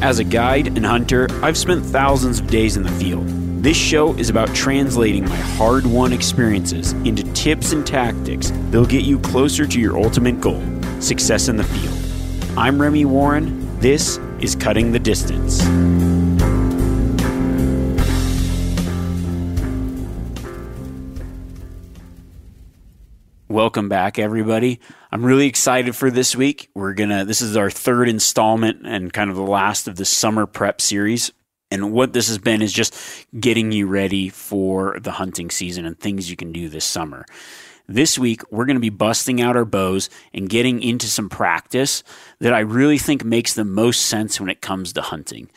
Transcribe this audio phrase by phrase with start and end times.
[0.00, 3.26] As a guide and hunter, I've spent thousands of days in the field.
[3.62, 9.02] This show is about translating my hard won experiences into tips and tactics that'll get
[9.02, 10.62] you closer to your ultimate goal
[11.00, 12.56] success in the field.
[12.56, 13.80] I'm Remy Warren.
[13.80, 15.60] This is Cutting the Distance.
[23.58, 24.78] Welcome back, everybody.
[25.10, 26.70] I'm really excited for this week.
[26.76, 30.46] We're gonna, this is our third installment and kind of the last of the summer
[30.46, 31.32] prep series.
[31.72, 32.94] And what this has been is just
[33.40, 37.26] getting you ready for the hunting season and things you can do this summer.
[37.88, 42.04] This week, we're going to be busting out our bows and getting into some practice
[42.38, 45.50] that I really think makes the most sense when it comes to hunting.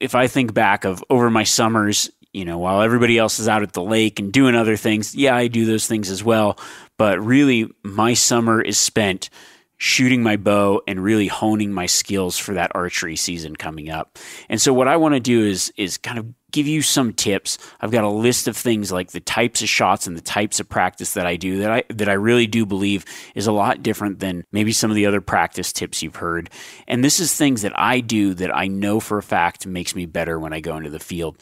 [0.00, 3.62] If I think back of over my summers, you know, while everybody else is out
[3.62, 6.58] at the lake and doing other things, yeah, I do those things as well.
[6.98, 9.30] But really, my summer is spent
[9.78, 14.18] shooting my bow and really honing my skills for that archery season coming up.
[14.48, 17.58] And so what I want to do is is kind of give you some tips.
[17.80, 20.68] I've got a list of things like the types of shots and the types of
[20.68, 23.04] practice that I do that I that I really do believe
[23.36, 26.50] is a lot different than maybe some of the other practice tips you've heard.
[26.88, 30.06] And this is things that I do that I know for a fact makes me
[30.06, 31.38] better when I go into the field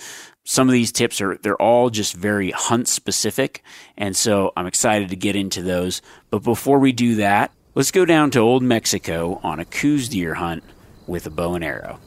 [0.49, 3.65] some of these tips are they're all just very hunt specific
[3.99, 6.01] and so i'm excited to get into those.
[6.31, 10.35] But before we do that let's go down to old mexico on a Coues deer
[10.35, 10.63] hunt
[11.07, 11.99] with a bow and arrow.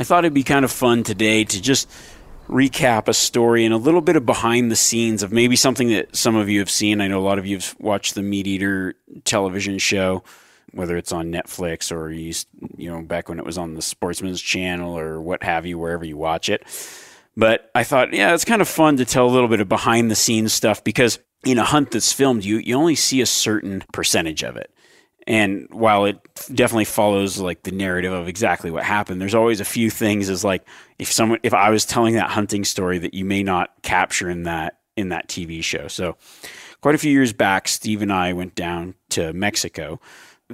[0.00, 1.90] I thought it'd be kind of fun today to just
[2.48, 6.16] recap a story and a little bit of behind the scenes of maybe something that
[6.16, 7.00] some of you have seen.
[7.00, 8.94] I know a lot of you have watched the Meat Eater
[9.24, 10.22] television show,
[10.72, 12.34] whether it's on Netflix or you,
[12.76, 16.04] you know back when it was on the Sportsman's Channel or what have you, wherever
[16.04, 16.64] you watch it.
[17.36, 20.10] But I thought, yeah, it's kind of fun to tell a little bit of behind
[20.10, 23.84] the scenes stuff because in a hunt that's filmed, you you only see a certain
[23.92, 24.72] percentage of it.
[25.28, 26.18] And while it
[26.54, 30.42] definitely follows like the narrative of exactly what happened, there's always a few things as
[30.42, 30.66] like
[30.98, 34.44] if someone if I was telling that hunting story that you may not capture in
[34.44, 35.86] that in that TV show.
[35.86, 36.16] So
[36.80, 40.00] quite a few years back, Steve and I went down to Mexico.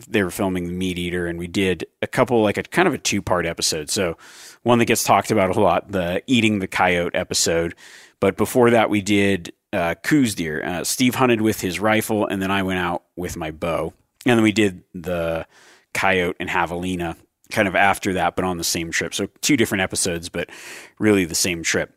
[0.09, 2.95] They were filming the meat eater and we did a couple like a kind of
[2.95, 3.91] a two part episode.
[3.91, 4.19] So
[4.65, 7.77] one that gets talked about a lot, the eating the coyote episode.
[8.19, 10.65] But before that we did uh, Coues deer.
[10.65, 13.93] Uh, Steve hunted with his rifle and then I went out with my bow
[14.27, 15.47] and then we did the
[15.93, 17.17] coyote and javelina
[17.51, 19.15] kind of after that, but on the same trip.
[19.15, 20.51] So two different episodes, but
[20.99, 21.93] really the same trip.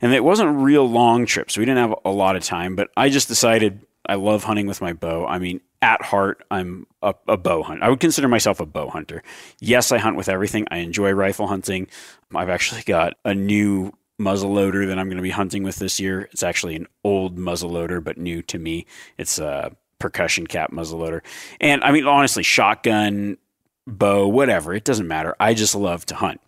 [0.00, 2.76] And it wasn't a real long trip, so we didn't have a lot of time.
[2.76, 5.26] But I just decided I love hunting with my bow.
[5.26, 7.84] I mean, at heart, I'm a, a bow hunter.
[7.84, 9.22] I would consider myself a bow hunter.
[9.60, 10.66] Yes, I hunt with everything.
[10.70, 11.88] I enjoy rifle hunting.
[12.34, 15.98] I've actually got a new muzzle loader that I'm going to be hunting with this
[15.98, 16.28] year.
[16.32, 18.86] It's actually an old muzzle loader, but new to me.
[19.16, 21.20] It's a percussion cap muzzleloader.
[21.60, 23.38] And I mean, honestly, shotgun,
[23.86, 24.74] bow, whatever.
[24.74, 25.36] It doesn't matter.
[25.38, 26.40] I just love to hunt.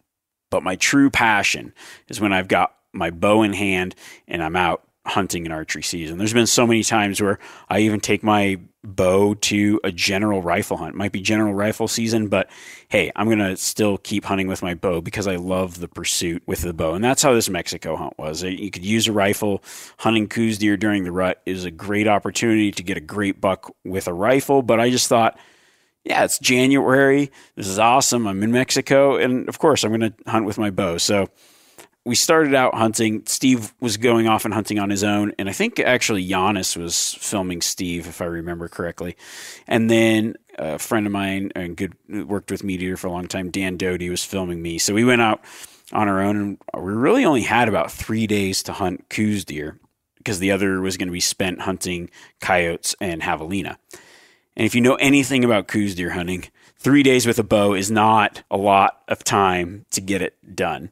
[0.50, 1.72] But my true passion
[2.08, 3.94] is when I've got my bow in hand
[4.26, 6.18] and I'm out hunting and archery season.
[6.18, 7.38] There's been so many times where
[7.68, 10.94] I even take my bow to a general rifle hunt.
[10.94, 12.50] It might be general rifle season, but
[12.88, 16.42] hey, I'm going to still keep hunting with my bow because I love the pursuit
[16.46, 16.94] with the bow.
[16.94, 18.42] And that's how this Mexico hunt was.
[18.42, 19.62] You could use a rifle
[19.98, 23.72] hunting Coues deer during the rut is a great opportunity to get a great buck
[23.84, 25.38] with a rifle, but I just thought
[26.04, 27.30] yeah, it's January.
[27.54, 28.26] This is awesome.
[28.26, 29.16] I'm in Mexico.
[29.16, 30.98] And of course, I'm going to hunt with my bow.
[30.98, 31.28] So
[32.04, 33.22] we started out hunting.
[33.26, 35.32] Steve was going off and hunting on his own.
[35.38, 39.16] And I think actually Janis was filming Steve, if I remember correctly.
[39.68, 43.50] And then a friend of mine and good worked with MeatEater for a long time,
[43.50, 44.78] Dan Doty, was filming me.
[44.78, 45.42] So we went out
[45.92, 46.36] on our own.
[46.36, 49.78] And we really only had about three days to hunt Coues deer
[50.16, 52.10] because the other was going to be spent hunting
[52.40, 53.76] coyotes and javelina.
[54.56, 56.44] And if you know anything about Coues deer hunting,
[56.76, 60.90] three days with a bow is not a lot of time to get it done.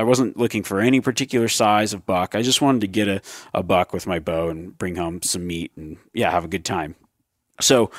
[0.00, 2.34] I wasn't looking for any particular size of buck.
[2.34, 3.20] I just wanted to get a,
[3.52, 6.64] a buck with my bow and bring home some meat and, yeah, have a good
[6.64, 6.94] time.
[7.60, 7.90] So,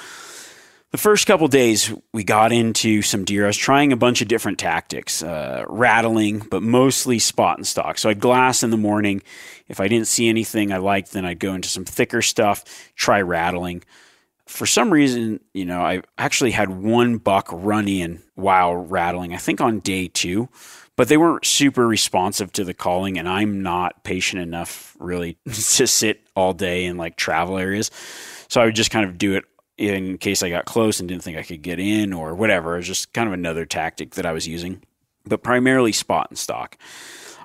[0.89, 3.43] the first couple days, we got into some deer.
[3.43, 7.99] I was trying a bunch of different tactics, uh, rattling, but mostly spot and stock.
[7.99, 9.21] So I'd glass in the morning.
[9.69, 12.65] If I didn't see anything I liked, then I'd go into some thicker stuff,
[12.95, 13.83] try rattling
[14.51, 19.37] for some reason, you know, I actually had one buck run in while rattling, I
[19.37, 20.49] think on day two,
[21.01, 23.17] but they weren't super responsive to the calling.
[23.17, 27.89] And I'm not patient enough really to sit all day in like travel areas.
[28.49, 29.45] So I would just kind of do it
[29.79, 32.75] in case I got close and didn't think I could get in or whatever.
[32.75, 34.83] It was just kind of another tactic that I was using,
[35.25, 36.77] but primarily spot and stock.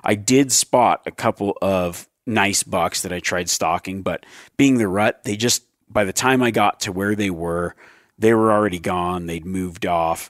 [0.03, 4.23] I did spot a couple of nice bucks that I tried stalking, but
[4.57, 7.75] being the rut, they just by the time I got to where they were,
[8.19, 9.25] they were already gone.
[9.25, 10.29] They'd moved off.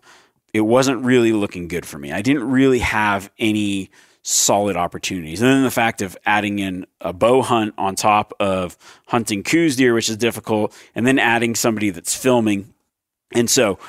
[0.57, 2.11] It wasn't really looking good for me.
[2.11, 3.89] I didn't really have any
[4.23, 5.41] solid opportunities.
[5.41, 8.77] And then the fact of adding in a bow hunt on top of
[9.07, 12.73] hunting Coues deer, which is difficult, and then adding somebody that's filming.
[13.33, 13.79] And so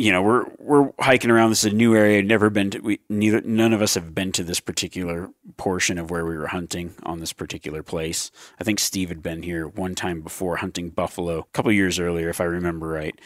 [0.00, 1.50] you know, we're we're hiking around.
[1.50, 2.22] This is a new area.
[2.22, 2.80] Never been to.
[2.80, 5.28] We neither none of us have been to this particular
[5.58, 8.30] portion of where we were hunting on this particular place.
[8.58, 12.30] I think Steve had been here one time before hunting buffalo a couple years earlier,
[12.30, 13.18] if I remember right.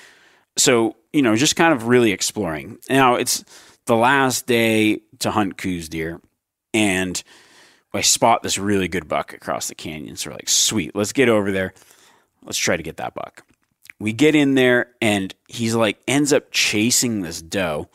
[0.56, 2.78] So you know, just kind of really exploring.
[2.88, 3.44] Now it's
[3.86, 6.20] the last day to hunt Coues deer,
[6.72, 7.22] and
[7.92, 10.16] I spot this really good buck across the canyon.
[10.16, 11.72] So we're like, sweet, let's get over there.
[12.42, 13.44] Let's try to get that buck
[13.98, 17.88] we get in there and he's like ends up chasing this doe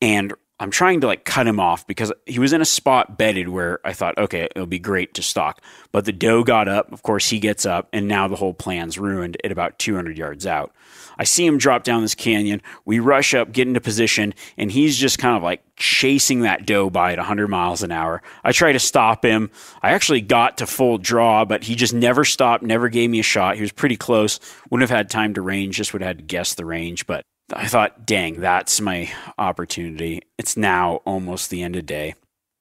[0.00, 0.32] and
[0.64, 3.80] I'm trying to like cut him off because he was in a spot bedded where
[3.84, 5.60] I thought, okay, it'll be great to stalk.
[5.92, 6.90] But the doe got up.
[6.90, 10.46] Of course, he gets up, and now the whole plan's ruined at about 200 yards
[10.46, 10.72] out.
[11.18, 12.62] I see him drop down this canyon.
[12.86, 16.88] We rush up, get into position, and he's just kind of like chasing that doe
[16.88, 18.22] by at 100 miles an hour.
[18.42, 19.50] I try to stop him.
[19.82, 23.22] I actually got to full draw, but he just never stopped, never gave me a
[23.22, 23.56] shot.
[23.56, 24.40] He was pretty close.
[24.70, 27.22] Wouldn't have had time to range, just would have had to guess the range, but
[27.52, 30.22] I thought, dang, that's my opportunity.
[30.38, 32.14] It's now almost the end of day.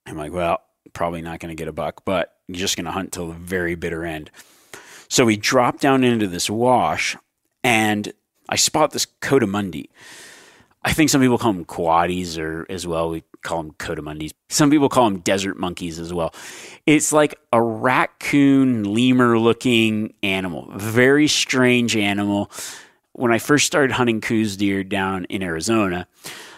[0.05, 2.91] I'm like, well, probably not going to get a buck, but you're just going to
[2.91, 4.29] hunt till the very bitter end.
[5.07, 7.15] So we drop down into this wash,
[7.63, 8.11] and
[8.49, 9.89] I spot this coatimundi.
[10.83, 13.09] I think some people call them coatis or as well.
[13.09, 14.31] We call them coatimundis.
[14.49, 16.33] Some people call them desert monkeys as well.
[16.85, 22.51] It's like a raccoon lemur looking animal, very strange animal
[23.13, 26.07] when I first started hunting Coues deer down in Arizona,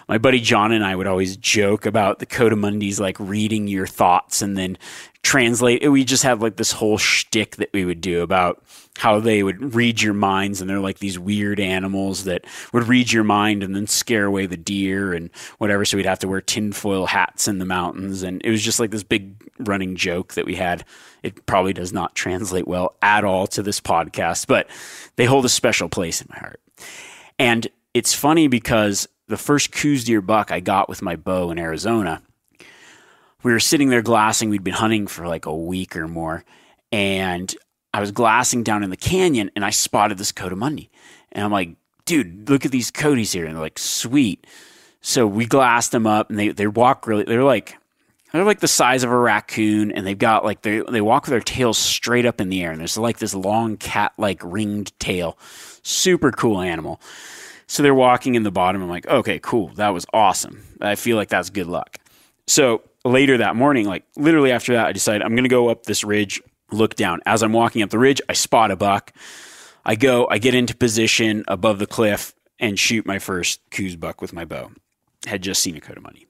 [0.08, 4.42] my buddy John and I would always joke about the coatimundis like reading your thoughts
[4.42, 4.78] and then
[5.24, 5.90] translate.
[5.90, 8.64] We just have like this whole shtick that we would do about
[8.98, 13.12] how they would read your minds, and they're like these weird animals that would read
[13.12, 15.84] your mind and then scare away the deer and whatever.
[15.84, 18.92] So we'd have to wear tinfoil hats in the mountains, and it was just like
[18.92, 20.86] this big running joke that we had.
[21.26, 24.68] It probably does not translate well at all to this podcast, but
[25.16, 26.62] they hold a special place in my heart.
[27.40, 31.58] And it's funny because the first Coues deer buck I got with my bow in
[31.58, 32.22] Arizona,
[33.42, 34.50] we were sitting there glassing.
[34.50, 36.46] We'd been hunting for like a week or more,
[36.92, 37.54] and
[37.92, 40.90] I was glassing down in the canyon and I spotted this coatimundi.
[41.32, 43.46] And I'm like, dude, look at these coaties here.
[43.46, 44.46] And they're like, sweet.
[45.02, 47.78] So we glassed them up and they, they walk really, they're like,
[48.36, 51.32] they're like the size of a raccoon and they've got like, they, they walk with
[51.32, 52.72] their tails straight up in the air.
[52.72, 55.38] And there's like this long cat like ringed tail.
[55.84, 57.00] Super cool animal.
[57.68, 58.82] So they're walking in the bottom.
[58.82, 59.70] I'm like, okay, cool.
[59.76, 60.64] That was awesome.
[60.82, 61.98] I feel like that's good luck.
[62.48, 65.84] So later that morning, like literally after that, I decided I'm going to go up
[65.84, 67.22] this ridge look down.
[67.26, 69.14] As I'm walking up the ridge, I spot a buck.
[69.86, 74.22] I go, I get into position above the cliff, and shoot my first Coues buck
[74.22, 74.72] with my bow.
[75.28, 76.26] Had just seen a coatimundi.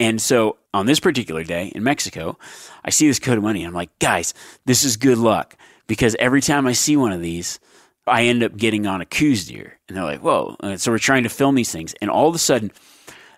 [0.00, 2.38] And so on this particular day in Mexico,
[2.84, 3.58] I see this coatimundi.
[3.58, 4.34] And I'm like, guys,
[4.64, 5.56] this is good luck
[5.86, 7.60] because every time I see one of these,
[8.06, 9.78] I end up getting on a Coues deer.
[9.88, 10.56] And they're like, whoa.
[10.60, 11.94] And so we're trying to film these things.
[12.00, 12.72] And all of a sudden,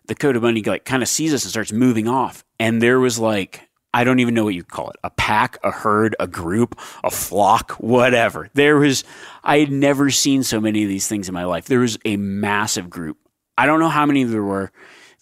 [0.06, 2.44] the coatimundi like kind of sees us and starts moving off.
[2.58, 5.70] And there was like, I don't even know what you call it a pack, a
[5.70, 8.48] herd, a group, a flock, whatever.
[8.54, 9.04] There was,
[9.44, 11.66] I had never seen so many of these things in my life.
[11.66, 13.18] There was a massive group.
[13.56, 14.72] I don't know how many there were.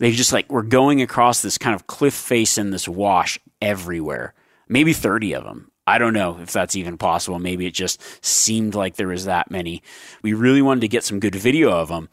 [0.03, 4.35] They just like were going across this kind of cliff face in this wash everywhere.
[4.67, 5.71] Maybe 30 of them.
[5.87, 7.39] I don't know if that's even possible.
[7.39, 9.81] Maybe it just seemed like there was that many.
[10.21, 12.09] We really wanted to get some good video of them.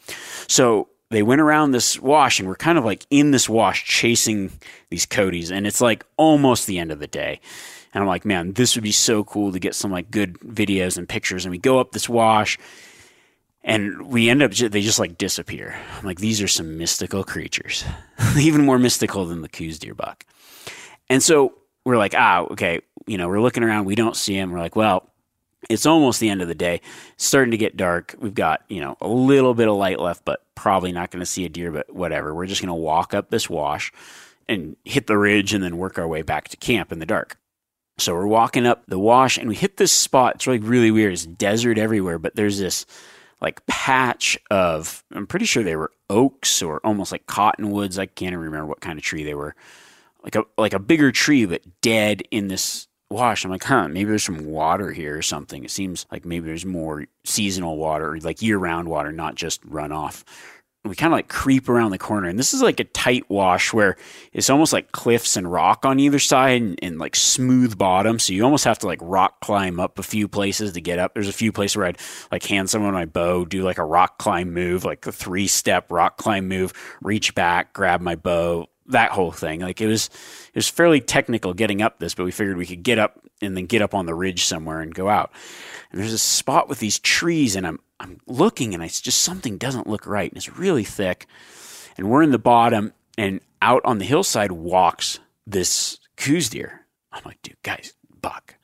[0.48, 4.52] So they went around this wash and we're kind of like in this wash chasing
[4.92, 7.42] these coatis And it's like almost the end of the day.
[7.96, 10.96] And I'm like, man, this would be so cool to get some like good videos
[10.96, 11.44] and pictures.
[11.44, 12.60] And we go up this wash
[13.64, 15.78] and we end up they just like disappear.
[15.98, 17.84] I'm like, these are some mystical creatures,
[18.38, 20.26] even more mystical than the Coues deer buck.
[21.10, 24.52] And so we're like, ah, okay, you know, we're looking around, we don't see him.
[24.52, 25.10] We're like, well,
[25.70, 26.82] it's almost the end of the day.
[27.14, 28.16] It's starting to get dark.
[28.20, 31.26] We've got, you know, a little bit of light left, but probably not going to
[31.26, 32.34] see a deer, but whatever.
[32.34, 33.92] We're just going to walk up this wash
[34.48, 37.38] and hit the ridge and then work our way back to camp in the dark.
[37.98, 40.36] So we're walking up the wash and we hit this spot.
[40.36, 41.14] It's like really weird.
[41.14, 42.86] It's desert everywhere, but there's this
[43.42, 47.98] like patch of I'm pretty sure they were oaks or almost like cottonwoods.
[47.98, 49.56] I can't even remember what kind of tree they were.
[50.24, 53.44] Like a like a bigger tree but dead in this wash.
[53.44, 55.64] I'm like, huh, maybe there's some water here or something.
[55.64, 59.68] It seems like maybe there's more seasonal water, or like year round water, not just
[59.68, 60.24] runoff
[60.86, 63.74] we kind of like creep around the corner and this is like a tight wash
[63.74, 63.98] where
[64.32, 68.32] it's almost like cliffs and rock on either side and, and, like smooth bottom so
[68.32, 71.14] you almost have to like rock climb up a few places to get up.
[71.14, 72.00] There's a few places where i'd
[72.32, 75.92] like hand someone my bow do like a rock climb move like a three step
[75.92, 79.62] rock climb move reach back grab my bow that whole thing.
[79.62, 80.08] Like it was
[80.48, 83.56] it was fairly technical getting up this but we figured we could get up and
[83.56, 85.32] then get up on the ridge somewhere and go out.
[85.92, 89.58] And there's a spot with these trees and i'm I'm looking and it's just something
[89.58, 91.28] doesn't look right and it's really thick.
[91.98, 96.86] And we're in the bottom and out on the hillside walks this Coues deer.
[97.12, 98.56] I'm like, dude, guys, buck.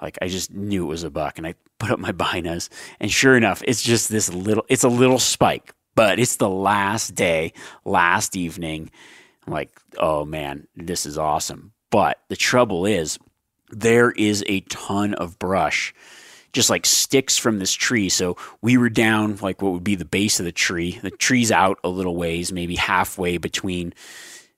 [0.00, 2.68] Like I just knew it was a buck and I put up my binos
[3.00, 7.14] and sure enough, it's just this little it's a little spike, but it's the last
[7.14, 7.52] day,
[7.84, 8.90] last evening.
[9.46, 11.72] I'm like, oh man, this is awesome.
[11.90, 13.18] But the trouble is
[13.70, 15.94] there is a ton of brush
[16.56, 18.08] just like sticks from this tree.
[18.08, 20.98] So we were down like what would be the base of the tree.
[21.02, 23.92] The tree's out a little ways, maybe halfway between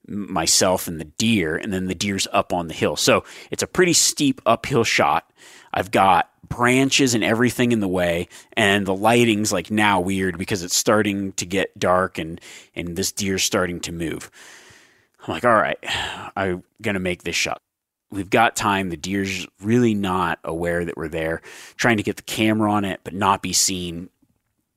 [0.06, 2.94] myself and the deer, and then the deer's up on the hill.
[2.94, 5.28] So it's a pretty steep uphill shot.
[5.74, 10.62] I've got branches and everything in the way, and the lighting's like now weird because
[10.62, 12.40] it's starting to get dark and
[12.76, 14.30] and this deer's starting to move.
[15.26, 15.78] I'm like, all right,
[16.36, 17.60] I'm gonna make this shot
[18.10, 18.90] we've got time.
[18.90, 21.42] The deer's really not aware that we're there,
[21.76, 24.10] trying to get the camera on it, but not be seen.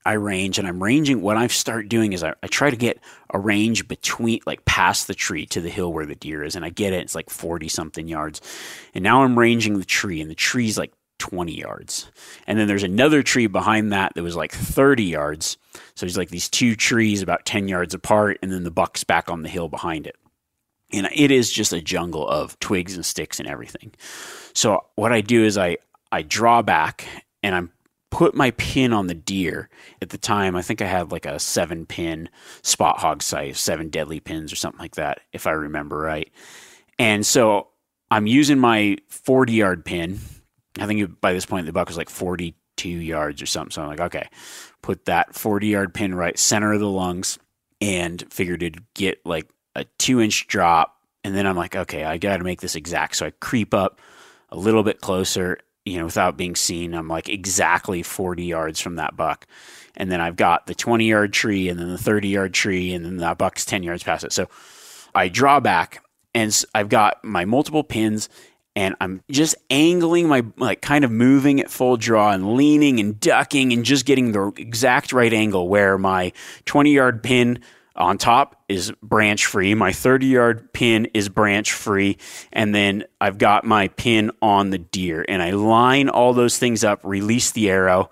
[0.03, 1.21] I range and I'm ranging.
[1.21, 5.07] What I start doing is I, I, try to get a range between, like past
[5.07, 6.55] the tree to the hill where the deer is.
[6.55, 7.03] And I get it.
[7.03, 8.41] It's like 40 something yards.
[8.95, 12.09] And now I'm ranging the tree, and the tree's like 20 yards.
[12.47, 15.57] And then there's another tree behind that that was like 30 yards.
[15.93, 19.29] So there's like these two trees about 10 yards apart, and then the buck's back
[19.29, 20.15] on the hill behind it
[20.93, 23.93] and it is just a jungle of twigs and sticks and everything.
[24.53, 25.77] So what I do is I
[26.11, 27.05] I draw back
[27.41, 27.71] and I'm
[28.09, 29.69] put my pin on the deer.
[30.01, 32.29] At the time, I think I had like a seven pin
[32.61, 36.29] spot hog size seven deadly pins or something like that, if I remember right.
[36.99, 37.69] And so
[38.11, 40.19] I'm using my 40 yard pin.
[40.79, 43.71] I think by this point the buck was like 42 yards or something.
[43.71, 44.27] So I'm like, okay,
[44.81, 47.39] put that 40 yard pin right center of the lungs
[47.79, 50.97] and figured to get like a two inch drop.
[51.23, 53.15] And then I'm like, okay, I got to make this exact.
[53.15, 54.01] So I creep up
[54.49, 56.93] a little bit closer, you know, without being seen.
[56.93, 59.45] I'm like exactly 40 yards from that buck.
[59.95, 63.05] And then I've got the 20 yard tree and then the 30 yard tree, and
[63.05, 64.33] then that buck's 10 yards past it.
[64.33, 64.47] So
[65.13, 68.29] I draw back and I've got my multiple pins
[68.75, 73.19] and I'm just angling my like kind of moving at full draw and leaning and
[73.19, 76.31] ducking and just getting the exact right angle where my
[76.65, 77.59] 20 yard pin
[77.95, 79.73] on top is branch free.
[79.75, 82.17] My 30 yard pin is branch free.
[82.51, 85.25] And then I've got my pin on the deer.
[85.27, 88.09] And I line all those things up, release the arrow,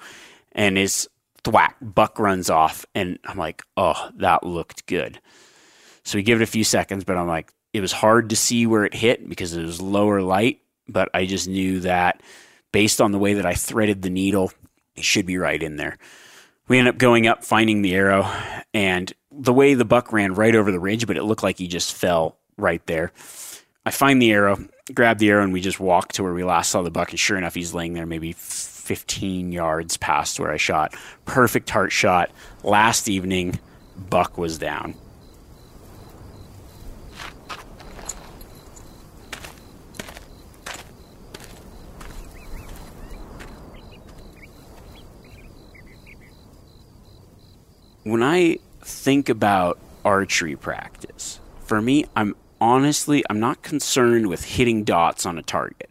[0.52, 1.08] and it's
[1.44, 2.86] thwack, buck runs off.
[2.94, 5.20] And I'm like, oh, that looked good.
[6.04, 8.66] So we give it a few seconds, but I'm like, it was hard to see
[8.66, 10.62] where it hit because it was lower light.
[10.88, 12.22] But I just knew that
[12.72, 14.52] based on the way that I threaded the needle,
[14.96, 15.98] it should be right in there
[16.70, 18.32] we end up going up, finding the arrow,
[18.74, 21.68] and the way the buck ran right over the ridge, but it looked like he
[21.68, 23.12] just fell right there.
[23.86, 26.72] I find the arrow, grab the arrow, and we just walk to where we last
[26.72, 27.12] saw the buck.
[27.12, 30.96] And sure enough, he's laying there maybe 15 yards past where I shot.
[31.26, 32.32] Perfect heart shot.
[32.64, 33.60] Last evening,
[34.10, 34.96] buck was down.
[48.10, 48.58] when I
[49.00, 55.38] think about archery practice, for me, I'm honestly, I'm not concerned with hitting dots on
[55.38, 55.90] a target.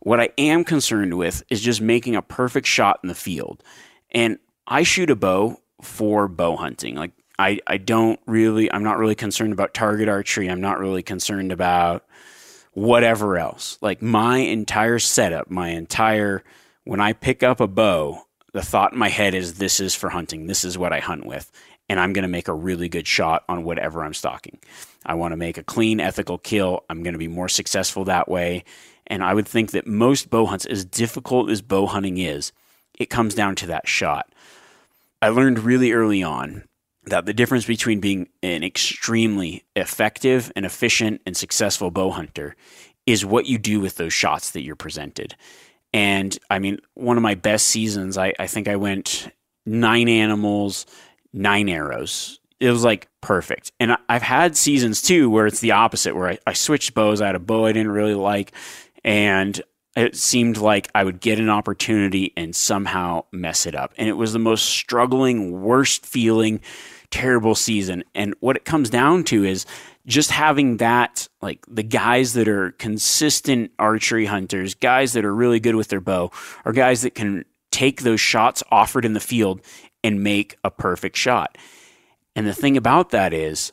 [0.00, 3.62] What I am concerned with is just making a perfect shot in the field.
[4.10, 6.94] And I shoot a bow for bow hunting.
[6.94, 10.48] Like, I, I don't really, I'm not really concerned about target archery.
[10.48, 12.06] I'm not really concerned about
[12.72, 13.76] whatever else.
[13.82, 16.42] Like, my entire setup, my entire,
[16.84, 18.22] when I pick up a bow,
[18.52, 20.46] the thought in my head is this is for hunting.
[20.46, 21.50] This is what I hunt with.
[21.88, 24.58] And I'm going to make a really good shot on whatever I'm stalking.
[25.06, 26.84] I want to make a clean, ethical kill.
[26.90, 28.64] I'm going to be more successful that way.
[29.06, 32.52] And I would think that most bow hunts, as difficult as bow hunting is,
[32.98, 34.32] it comes down to that shot.
[35.22, 36.64] I learned really early on
[37.06, 42.54] that the difference between being an extremely effective and efficient and successful bow hunter
[43.06, 45.34] is what you do with those shots that you're presented.
[45.92, 49.28] And I mean, one of my best seasons, I, I think I went
[49.64, 50.86] nine animals,
[51.32, 52.40] nine arrows.
[52.60, 53.72] It was like perfect.
[53.78, 57.20] And I, have had seasons too where it's the opposite, where I, I switched bows.
[57.20, 58.52] I had a bow I didn't really like,
[59.04, 59.60] and
[59.96, 63.94] it seemed like I would get an opportunity and somehow mess it up.
[63.96, 66.60] And it was the most struggling, worst feeling,
[67.10, 68.04] terrible season.
[68.14, 69.66] And what it comes down to is
[70.06, 75.60] just having that, like the guys that are consistent archery hunters, guys that are really
[75.60, 76.30] good with their bow,
[76.64, 79.60] are guys that can take those shots offered in the field
[80.04, 81.58] and make a perfect shot.
[82.36, 83.72] And the thing about that is,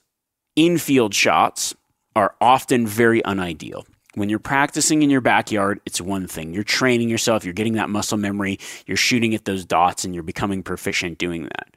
[0.55, 1.75] infield shots
[2.15, 3.85] are often very unideal.
[4.15, 6.53] When you're practicing in your backyard, it's one thing.
[6.53, 10.23] You're training yourself, you're getting that muscle memory, you're shooting at those dots, and you're
[10.23, 11.75] becoming proficient doing that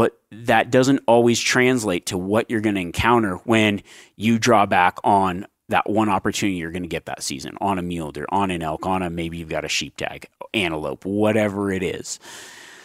[0.00, 3.82] but that doesn't always translate to what you're going to encounter when
[4.16, 7.82] you draw back on that one opportunity you're going to get that season on a
[7.82, 11.70] mule deer, on an elk, on a maybe you've got a sheep tag, antelope, whatever
[11.70, 12.18] it is.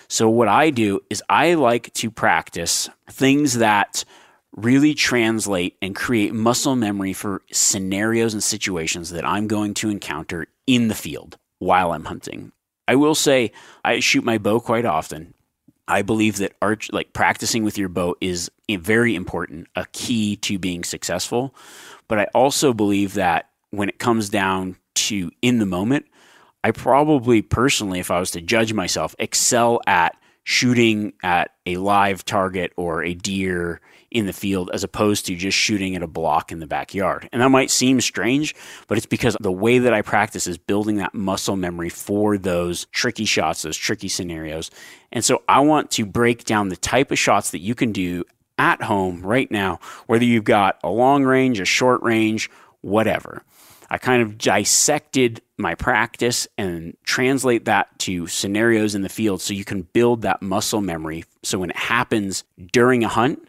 [0.08, 4.04] So, what I do is I like to practice things that
[4.56, 10.48] really translate and create muscle memory for scenarios and situations that I'm going to encounter
[10.66, 12.52] in the field while I'm hunting.
[12.88, 13.52] I will say
[13.84, 15.34] I shoot my bow quite often.
[15.88, 20.58] I believe that arch like practicing with your bow is very important, a key to
[20.58, 21.54] being successful.
[22.08, 26.06] But I also believe that when it comes down to in the moment,
[26.66, 32.26] I probably personally, if I was to judge myself, excel at shooting at a live
[32.26, 36.52] target or a deer in the field as opposed to just shooting at a block
[36.52, 37.30] in the backyard.
[37.32, 38.56] And that might seem strange,
[38.88, 42.86] but it's because the way that I practice is building that muscle memory for those
[42.86, 44.72] tricky shots, those tricky scenarios.
[45.12, 48.24] And so I want to break down the type of shots that you can do
[48.58, 52.50] at home right now, whether you've got a long range, a short range,
[52.82, 53.44] whatever.
[53.90, 59.54] I kind of dissected my practice and translate that to scenarios in the field so
[59.54, 61.24] you can build that muscle memory.
[61.44, 63.48] So when it happens during a hunt,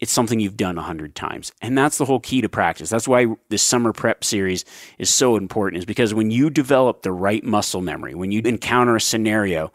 [0.00, 1.50] it's something you've done a hundred times.
[1.60, 2.88] And that's the whole key to practice.
[2.88, 4.64] That's why this summer prep series
[4.98, 8.94] is so important, is because when you develop the right muscle memory, when you encounter
[8.94, 9.72] a scenario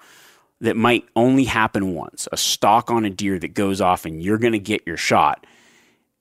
[0.62, 4.38] that might only happen once, a stalk on a deer that goes off and you're
[4.38, 5.46] going to get your shot,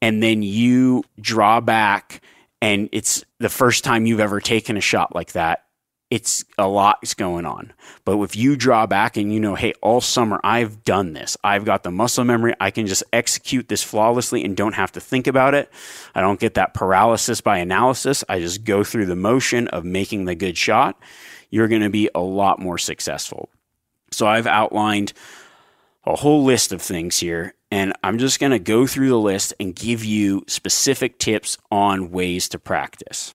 [0.01, 2.21] and then you draw back
[2.63, 5.65] and it's the first time you've ever taken a shot like that
[6.13, 7.73] it's a lot's going on.
[8.05, 11.65] But if you draw back and you know, hey, all summer I've done this, I've
[11.65, 15.27] got the muscle memory, I can just execute this flawlessly and don't have to think
[15.27, 15.73] about it.
[16.15, 18.25] I don't get that paralysis by analysis.
[18.29, 21.01] I just go through the motion of making the good shot.
[21.49, 23.49] You're going to be a lot more successful.
[24.11, 25.15] So I've outlined
[26.05, 29.55] a whole list of things here, and I'm just going to go through the list
[29.59, 33.35] and give you specific tips on ways to practice.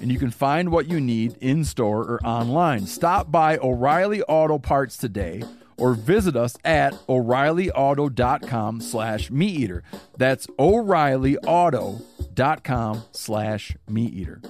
[0.00, 2.86] and you can find what you need in store or online.
[2.86, 5.42] Stop by O'Reilly Auto Parts today
[5.76, 9.82] or visit us at o'reillyauto.com slash meat eater
[10.18, 14.42] that's o'reillyauto.com slash meat eater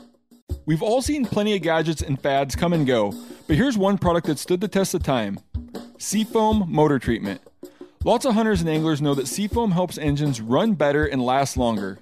[0.67, 3.13] We've all seen plenty of gadgets and fads come and go,
[3.47, 5.39] but here's one product that stood the test of time
[5.99, 7.41] Seafoam Motor Treatment.
[8.05, 11.99] Lots of hunters and anglers know that Seafoam helps engines run better and last longer.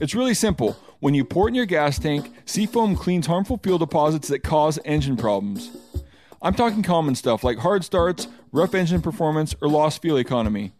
[0.00, 0.76] It's really simple.
[1.00, 4.78] When you pour it in your gas tank, Seafoam cleans harmful fuel deposits that cause
[4.84, 5.74] engine problems.
[6.42, 10.72] I'm talking common stuff like hard starts, rough engine performance, or lost fuel economy.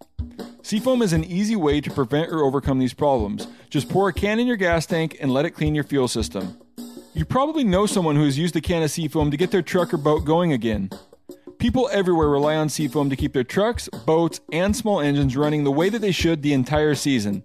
[0.63, 3.47] Seafoam is an easy way to prevent or overcome these problems.
[3.71, 6.59] Just pour a can in your gas tank and let it clean your fuel system.
[7.15, 9.95] You probably know someone who has used a can of Seafoam to get their truck
[9.95, 10.91] or boat going again.
[11.59, 15.73] People everywhere rely on Seafoam to keep their trucks, boats, and small engines running the
[15.73, 17.43] way that they should the entire season.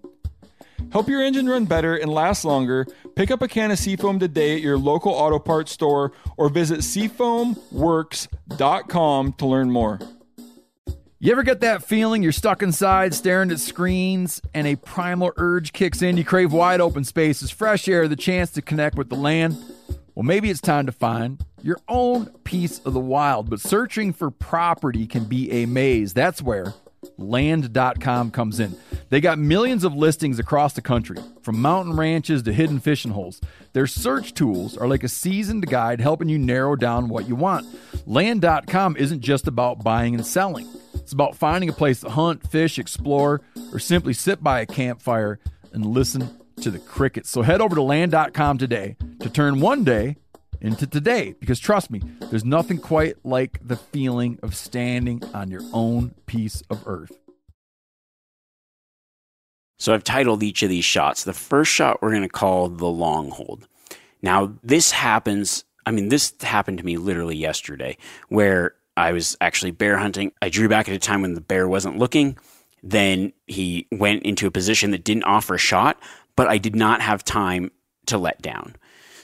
[0.92, 2.86] Help your engine run better and last longer.
[3.16, 6.80] Pick up a can of Seafoam today at your local auto parts store or visit
[6.80, 10.00] seafoamworks.com to learn more.
[11.18, 15.74] You ever get that feeling you're stuck inside staring at screens and a primal urge
[15.74, 16.18] kicks in?
[16.18, 19.58] You crave wide open spaces, fresh air, the chance to connect with the land?
[20.14, 24.30] Well, maybe it's time to find your own piece of the wild, but searching for
[24.30, 26.14] property can be a maze.
[26.14, 26.74] That's where
[27.18, 28.76] land.com comes in.
[29.10, 33.42] They got millions of listings across the country, from mountain ranches to hidden fishing holes.
[33.74, 37.68] Their search tools are like a seasoned guide helping you narrow down what you want.
[38.06, 40.68] Land.com isn't just about buying and selling.
[40.94, 43.42] It's about finding a place to hunt, fish, explore,
[43.72, 45.40] or simply sit by a campfire
[45.72, 46.30] and listen
[46.62, 47.30] to the crickets.
[47.30, 50.18] So head over to land.com today to turn one day
[50.62, 55.64] into today because trust me, there's nothing quite like the feeling of standing on your
[55.74, 57.18] own piece of earth.
[59.78, 61.24] So I've titled each of these shots.
[61.24, 63.68] The first shot we're going to call the long hold.
[64.22, 67.98] Now, this happens, I mean, this happened to me literally yesterday
[68.30, 70.32] where I was actually bear hunting.
[70.42, 72.38] I drew back at a time when the bear wasn't looking.
[72.82, 76.00] Then he went into a position that didn't offer a shot,
[76.36, 77.72] but I did not have time
[78.06, 78.76] to let down.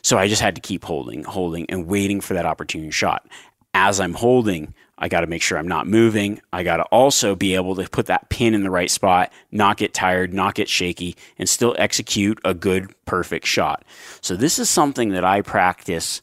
[0.02, 3.28] So I just had to keep holding, holding, and waiting for that opportune shot.
[3.74, 6.42] As I'm holding, I got to make sure I'm not moving.
[6.54, 9.78] I got to also be able to put that pin in the right spot, not
[9.78, 13.84] get tired, not get shaky, and still execute a good, perfect shot.
[14.22, 16.22] So this is something that I practice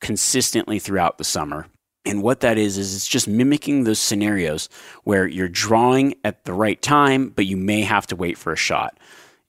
[0.00, 1.66] consistently throughout the summer.
[2.04, 4.68] And what that is, is it's just mimicking those scenarios
[5.04, 8.56] where you're drawing at the right time, but you may have to wait for a
[8.56, 8.98] shot.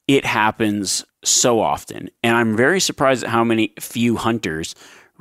[0.07, 2.09] It happens so often.
[2.23, 4.75] And I'm very surprised at how many few hunters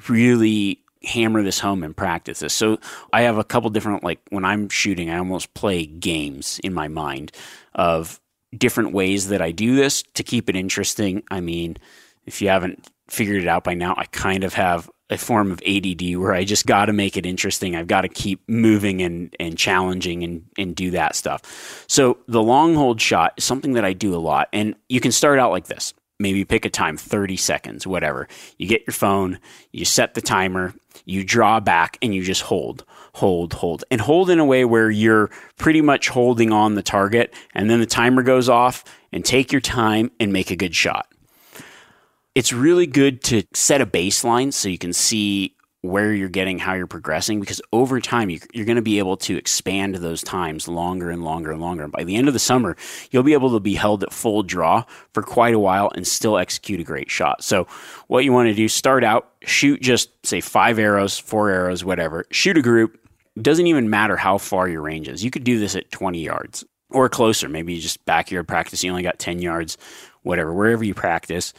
[0.09, 2.55] really hammer this home and practice this.
[2.55, 2.79] So
[3.12, 6.88] I have a couple different, like when I'm shooting, I almost play games in my
[6.88, 7.33] mind
[7.75, 8.20] of
[8.57, 11.22] different ways that I do this to keep it interesting.
[11.31, 11.77] I mean,
[12.25, 15.61] if you haven't figured it out by now, I kind of have a form of
[15.66, 17.77] ADD where I just got to make it interesting.
[17.77, 21.85] I've got to keep moving and, and challenging and, and do that stuff.
[21.87, 24.49] So the long hold shot is something that I do a lot.
[24.53, 25.95] And you can start out like this.
[26.19, 28.27] Maybe pick a time, 30 seconds, whatever.
[28.57, 29.38] You get your phone,
[29.71, 34.31] you set the timer, you draw back, and you just hold, hold, hold, and hold
[34.31, 37.35] in a way where you're pretty much holding on the target.
[37.55, 41.07] And then the timer goes off, and take your time and make a good shot
[42.37, 46.75] it's really good to set a baseline so you can see where you're getting, how
[46.75, 50.68] you're progressing, because over time you, are going to be able to expand those times
[50.68, 51.85] longer and longer and longer.
[51.85, 52.77] And by the end of the summer,
[53.11, 56.37] you'll be able to be held at full draw for quite a while and still
[56.37, 57.42] execute a great shot.
[57.42, 57.66] So,
[58.09, 62.27] what you want to do, start out, shoot just say five arrows, four arrows, whatever,
[62.33, 62.99] shoot a group.
[63.35, 65.25] It Doesn't even matter how far your range is.
[65.25, 67.49] You could do this at 20 yards or closer.
[67.49, 69.79] Maybe you just backyard practice, you only got 10 yards,
[70.20, 71.55] whatever, wherever you practice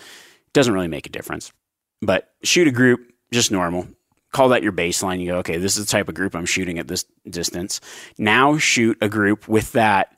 [0.57, 1.53] doesn't really make a difference.
[2.01, 2.99] But shoot a group,
[3.31, 3.87] just normal.
[4.31, 5.19] Call that your baseline.
[5.19, 7.79] You go, okay, this is the type of group I'm shooting at this distance.
[8.17, 10.17] Now shoot a group with that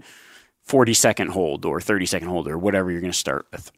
[0.63, 3.69] 40 second hold or 30 second hold or whatever you're going to start with.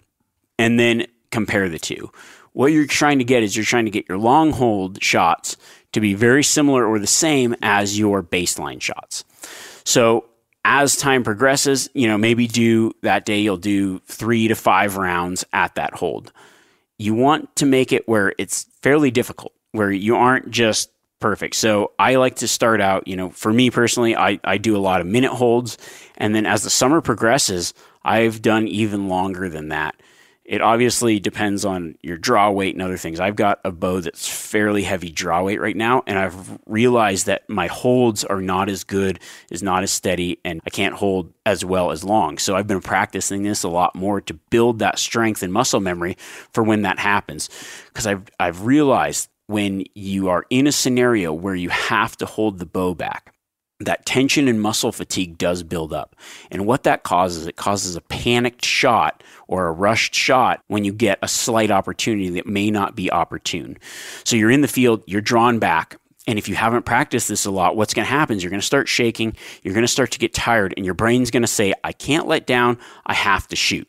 [0.60, 2.12] And then compare the two.
[2.54, 5.58] What you're trying to get is you're trying to get your long hold shots
[5.94, 9.26] to be very similar or the same as your baseline shots.
[9.84, 10.26] So
[10.64, 15.44] as time progresses, you know, maybe do that day you'll do three to five rounds
[15.54, 16.32] at that hold.
[17.02, 21.56] You want to make it where it's fairly difficult, where you aren't just perfect.
[21.56, 24.80] So I like to start out, you know, for me personally, I, I do a
[24.80, 25.78] lot of minute holds.
[26.18, 29.96] And then as the summer progresses, I've done even longer than that.
[30.52, 33.22] It obviously depends on your draw weight and other things.
[33.22, 37.50] I've got a bow that's fairly heavy draw weight right now, and I've realized that
[37.50, 41.64] my holds are not as good, is not as steady, and I can't hold as
[41.64, 42.38] well as long.
[42.38, 46.18] So I've been practicing this a lot more to build that strength and muscle memory
[46.52, 47.50] for when that happens.
[47.86, 52.60] Because I've I've realized when you are in a scenario where you have to hold
[52.60, 53.31] the bow back,
[53.86, 56.16] that tension and muscle fatigue does build up.
[56.50, 60.94] And what that causes, it causes a panicked shot or a rushed shot when you
[60.94, 63.78] get a slight opportunity that may not be opportune.
[64.24, 65.98] So you're in the field, you're drawn back.
[66.28, 68.62] And if you haven't practiced this a lot, what's going to happen is you're going
[68.62, 71.48] to start shaking, you're going to start to get tired, and your brain's going to
[71.48, 73.88] say, I can't let down, I have to shoot.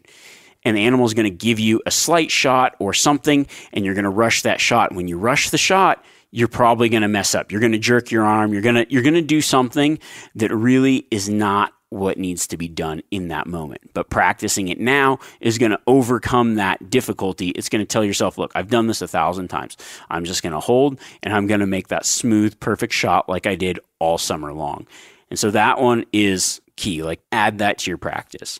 [0.65, 3.95] And the animal is going to give you a slight shot or something, and you're
[3.95, 4.95] going to rush that shot.
[4.95, 6.03] When you rush the shot,
[6.33, 7.53] you're probably going to mess up.
[7.53, 8.53] You're going to jerk your arm.
[8.53, 9.99] You're going to you're going to do something
[10.35, 13.83] that really is not what needs to be done in that moment.
[13.93, 17.51] But practicing it now is going to overcome that difficulty.
[17.51, 19.77] It's going to tell yourself, look, I've done this a thousand times.
[20.09, 23.47] I'm just going to hold and I'm going to make that smooth, perfect shot like
[23.47, 24.87] I did all summer long.
[25.29, 27.03] And so that one is key.
[27.03, 28.59] Like add that to your practice.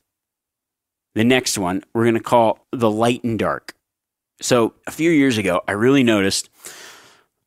[1.15, 3.75] The next one we're going to call the light and dark.
[4.43, 6.51] So a few years ago, I really noticed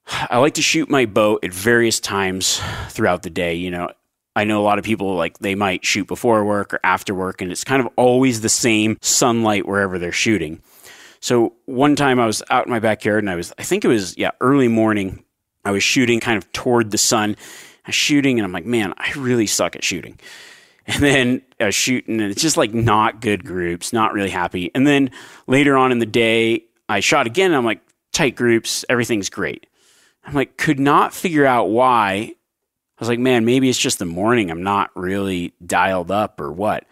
[0.07, 3.55] I like to shoot my bow at various times throughout the day.
[3.55, 3.89] You know,
[4.35, 7.41] I know a lot of people like they might shoot before work or after work,
[7.41, 10.61] and it's kind of always the same sunlight wherever they're shooting.
[11.19, 13.87] So one time I was out in my backyard and I was, I think it
[13.87, 15.23] was, yeah, early morning.
[15.63, 17.35] I was shooting kind of toward the sun.
[17.83, 20.19] I was shooting and I'm like, man, I really suck at shooting.
[20.85, 24.69] And then I was shooting and it's just like not good groups, not really happy.
[24.75, 25.09] And then
[25.47, 29.65] later on in the day, I shot again and I'm like, tight groups, everything's great.
[30.25, 32.33] I'm like, could not figure out why.
[32.97, 34.49] I was like, man, maybe it's just the morning.
[34.49, 36.85] I'm not really dialed up or what.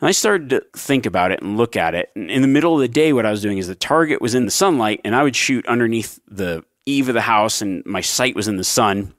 [0.00, 2.10] And I started to think about it and look at it.
[2.14, 4.34] And in the middle of the day, what I was doing is the target was
[4.34, 8.00] in the sunlight, and I would shoot underneath the eave of the house, and my
[8.00, 9.12] sight was in the sun.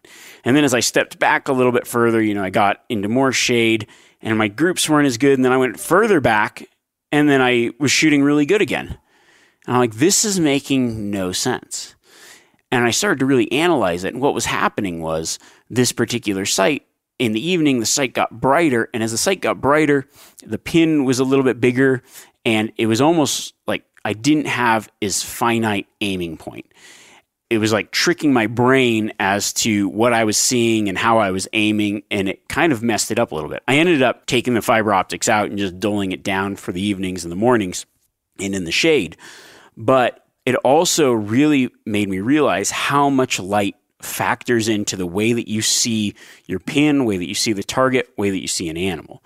[0.45, 3.10] And then as I stepped back a little bit further, you know, I got into
[3.10, 3.88] more shade,
[4.22, 5.38] and my groups weren't as good.
[5.38, 6.63] And then I went further back,
[7.12, 8.98] and then I was shooting really good again.
[9.67, 11.95] And I'm like, this is making no sense.
[12.71, 14.13] And I started to really analyze it.
[14.13, 16.86] And what was happening was this particular sight
[17.19, 18.89] in the evening, the sight got brighter.
[18.93, 20.08] And as the sight got brighter,
[20.43, 22.01] the pin was a little bit bigger.
[22.45, 26.71] And it was almost like I didn't have as finite aiming point.
[27.49, 31.32] It was like tricking my brain as to what I was seeing and how I
[31.32, 33.63] was aiming, and it kind of messed it up a little bit.
[33.67, 36.82] I ended up taking the fiber optics out and just dulling it down for the
[36.82, 37.88] evenings and the mornings
[38.39, 39.17] and in the shade.
[39.75, 45.47] But it also really made me realize how much light factors into the way that
[45.47, 46.15] you see
[46.47, 49.23] your pin, way that you see the target, way that you see an animal.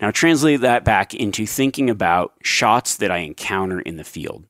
[0.00, 4.44] Now, translate that back into thinking about shots that I encounter in the field.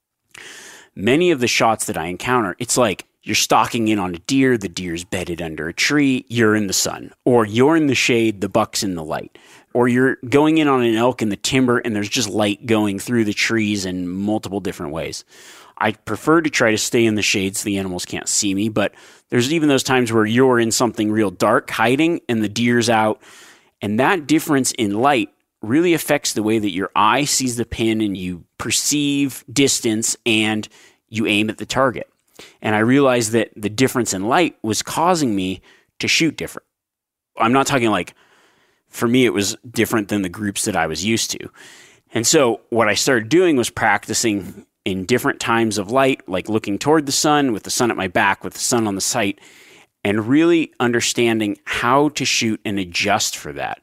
[0.94, 4.57] Many of the shots that I encounter, it's like you're stalking in on a deer,
[4.57, 8.40] the deer's bedded under a tree, you're in the sun, or you're in the shade,
[8.40, 9.37] the buck's in the light,
[9.74, 12.98] or you're going in on an elk in the timber and there's just light going
[12.98, 15.24] through the trees in multiple different ways.
[15.79, 18.69] I prefer to try to stay in the shade so the animals can't see me,
[18.69, 18.95] but
[19.29, 23.21] there's even those times where you're in something real dark hiding and the deer's out.
[23.83, 28.01] And that difference in light really affects the way that your eye sees the pin
[28.01, 30.67] and you perceive distance and
[31.09, 32.09] you aim at the target.
[32.62, 35.61] And I realized that the difference in light was causing me
[35.99, 36.67] to shoot different.
[37.39, 38.15] I'm not talking like,
[38.89, 41.51] for me, it was different than the groups that I was used to.
[42.15, 46.79] And so what I started doing was practicing in different times of light, like looking
[46.79, 49.40] toward the sun with the sun at my back, with the sun on the sight,
[50.05, 53.83] and really understanding how to shoot and adjust for that.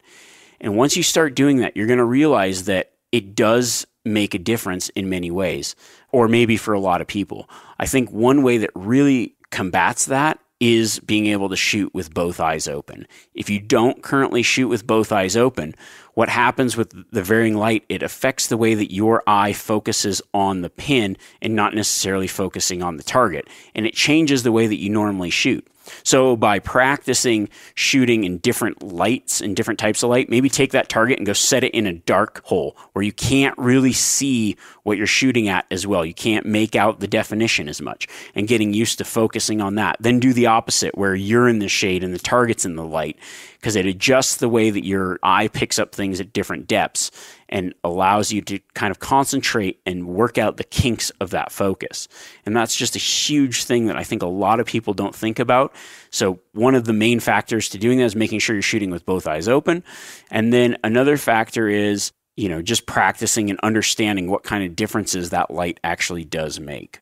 [0.62, 4.40] And once you start doing that, you're going to realize that it does make a
[4.40, 5.76] difference in many ways,
[6.14, 7.50] or maybe for a lot of people.
[7.78, 12.40] I think one way that really combats that is being able to shoot with both
[12.40, 13.06] eyes open.
[13.34, 15.76] If you don't currently shoot with both eyes open,
[16.14, 20.62] what happens with the varying light, it affects the way that your eye focuses on
[20.62, 23.48] the pin and not necessarily focusing on the target.
[23.74, 25.68] And it changes the way that you normally shoot.
[26.04, 30.90] So by practicing shooting in different lights and different types of light, maybe take that
[30.90, 34.98] target and go set it in a dark hole where you can't really see what
[34.98, 36.06] you're shooting at as well.
[36.06, 39.98] You can't make out the definition as much and getting used to focusing on that.
[40.00, 43.18] Then do the opposite where you're in the shade and the target's in the light
[43.60, 47.12] because it adjusts the way that your eye picks up things at different depths
[47.54, 52.08] and allows you to kind of concentrate and work out the kinks of that focus.
[52.48, 55.38] And that's just a huge thing that I think a lot of people don't think
[55.38, 55.74] about.
[56.10, 59.06] So, one of the main factors to doing that is making sure you're shooting with
[59.06, 59.84] both eyes open.
[60.32, 65.30] And then another factor is, you know, just practicing and understanding what kind of differences
[65.30, 67.02] that light actually does make.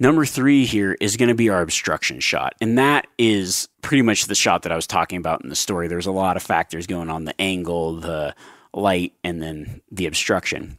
[0.00, 2.54] Number three here is going to be our obstruction shot.
[2.60, 5.86] And that is pretty much the shot that I was talking about in the story.
[5.86, 8.34] There's a lot of factors going on the angle, the
[8.74, 10.78] light, and then the obstruction.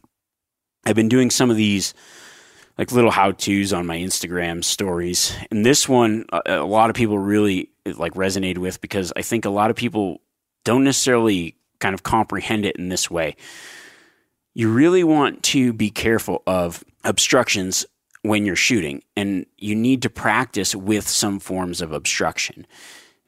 [0.84, 1.94] I've been doing some of these
[2.78, 5.36] like little how to's on my Instagram stories.
[5.50, 9.50] And this one, a, lot of people really like resonated with because I think a
[9.50, 10.20] lot of people
[10.64, 13.36] don't necessarily kind of comprehend it in this way.
[14.54, 17.86] You really want to be careful of obstructions
[18.22, 22.66] when you're shooting, and you need to practice with some forms of obstruction.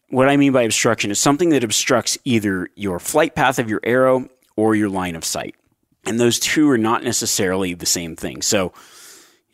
[0.09, 3.81] What I mean by obstruction is something that obstructs either your flight path of your
[3.83, 5.55] arrow or your line of sight.
[6.07, 8.43] And those two are not necessarily the same thing.
[8.43, 8.73] So,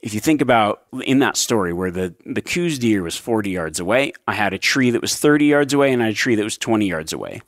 [0.02, 3.80] if you think about in that story where the, the Coues deer was 40 yards
[3.80, 6.36] away, I had a tree that was 30 yards away and I had a tree
[6.36, 7.42] that was 20 yards away.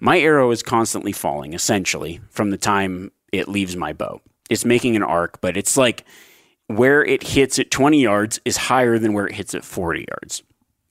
[0.00, 4.20] My arrow is constantly falling, essentially, from the time it leaves my bow.
[4.48, 6.04] It's making an arc, but it's like
[6.66, 10.42] where it hits at 20 yards is higher than where it hits at 40 yards.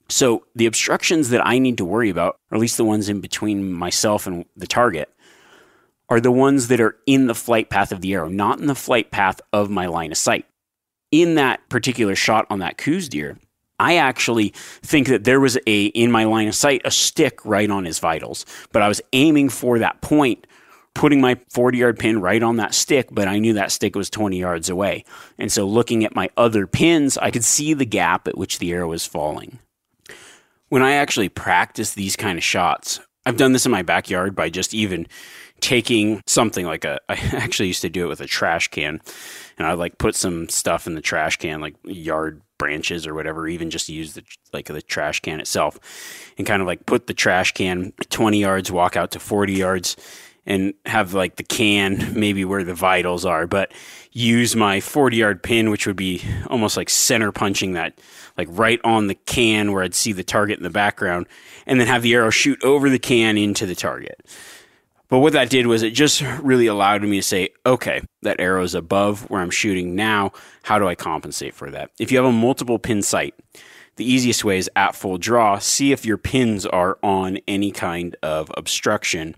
[0.08, 3.20] So the obstructions that I need to worry about, or at least the ones in
[3.20, 5.12] between myself and the target,
[6.10, 8.74] are the ones that are in the flight path of the arrow, not in the
[8.74, 10.44] flight path of my line of sight.
[11.12, 13.38] In that particular shot on that Coues deer,
[13.78, 17.70] I actually think that there was a in my line of sight a stick right
[17.70, 20.46] on his vitals, but I was aiming for that point
[20.94, 24.10] putting my 40 yard pin right on that stick, but I knew that stick was
[24.10, 25.04] 20 yards away.
[25.38, 28.72] And so looking at my other pins, I could see the gap at which the
[28.72, 29.60] arrow was falling.
[30.68, 34.50] When I actually practice these kind of shots, I've done this in my backyard by
[34.50, 35.06] just even
[35.60, 39.00] taking something like a I actually used to do it with a trash can
[39.58, 43.48] and I like put some stuff in the trash can like yard branches or whatever
[43.48, 45.78] even just use the like the trash can itself
[46.36, 49.96] and kind of like put the trash can 20 yards walk out to 40 yards
[50.46, 53.72] and have like the can maybe where the vitals are, but
[54.12, 57.98] use my 40 yard pin, which would be almost like center punching that,
[58.36, 61.26] like right on the can where I'd see the target in the background,
[61.66, 64.20] and then have the arrow shoot over the can into the target.
[65.10, 68.62] But what that did was it just really allowed me to say, okay, that arrow
[68.62, 70.30] is above where I'm shooting now.
[70.62, 71.90] How do I compensate for that?
[71.98, 73.34] If you have a multiple pin sight,
[73.96, 78.14] the easiest way is at full draw, see if your pins are on any kind
[78.22, 79.34] of obstruction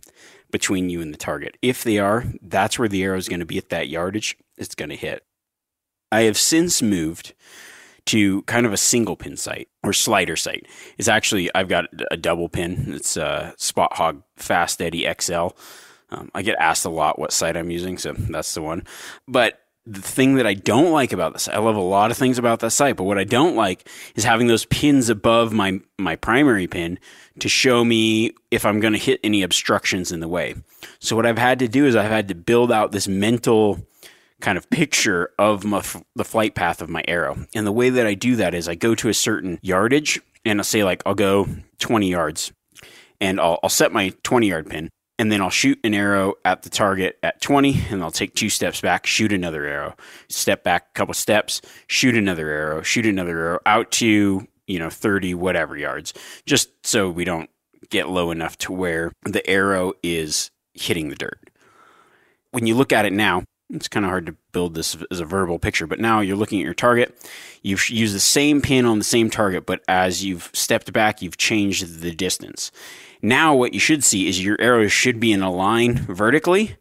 [0.50, 1.56] between you and the target.
[1.62, 4.36] If they are, that's where the arrow is going to be at that yardage.
[4.58, 5.24] It's going to hit.
[6.12, 7.32] I have since moved
[8.06, 10.66] to kind of a single pin sight or slider sight.
[10.98, 12.94] It's actually I've got a double pin.
[12.94, 15.48] It's a Spot Hogg Fast Eddy XL.
[16.10, 18.84] Um, I get asked a lot what sight I'm using, so that's the one.
[19.26, 22.38] But the thing that I don't like about this, I love a lot of things
[22.38, 26.16] about that sight, but what I don't like is having those pins above my my
[26.16, 26.98] primary pin
[27.40, 30.54] to show me if I'm going to hit any obstructions in the way.
[31.00, 33.84] So what I've had to do is I've had to build out this mental
[34.42, 35.82] kind of picture of my,
[36.14, 37.46] the flight path of my arrow.
[37.54, 40.58] And the way that I do that is I go to a certain yardage and
[40.60, 42.52] I'll say like I'll go 20 yards
[43.20, 46.62] and I'll, I'll set my 20 yard pin and then I'll shoot an arrow at
[46.62, 49.94] the target at 20 and I'll take two steps back, shoot another arrow,
[50.28, 54.90] step back a couple steps, shoot another arrow, shoot another arrow out to, you know,
[54.90, 56.12] 30 whatever yards,
[56.46, 57.48] just so we don't
[57.90, 61.38] get low enough to where the arrow is hitting the dirt.
[62.50, 65.24] When you look at it now, it's kind of hard to build this as a
[65.24, 67.16] verbal picture, but now you're looking at your target.
[67.62, 71.38] You've used the same pin on the same target, but as you've stepped back, you've
[71.38, 72.70] changed the distance.
[73.22, 76.76] Now, what you should see is your arrows should be in a line vertically,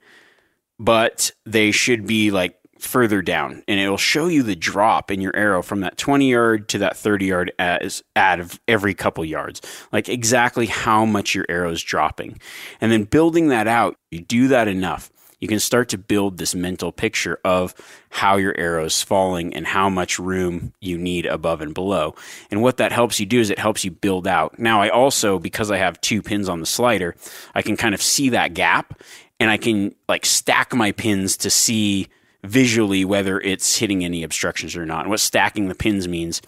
[0.79, 5.35] but they should be like further down, and it'll show you the drop in your
[5.35, 9.61] arrow from that 20 yard to that 30 yard as out of every couple yards,
[9.93, 12.39] like exactly how much your arrow is dropping.
[12.81, 16.55] And then building that out, you do that enough you can start to build this
[16.55, 17.73] mental picture of
[18.09, 22.15] how your arrow is falling and how much room you need above and below.
[22.51, 24.57] And what that helps you do is it helps you build out.
[24.59, 27.15] Now, I also, because I have two pins on the slider,
[27.55, 29.01] I can kind of see that gap
[29.39, 32.07] and I can like stack my pins to see
[32.43, 35.01] visually whether it's hitting any obstructions or not.
[35.01, 36.41] And what stacking the pins means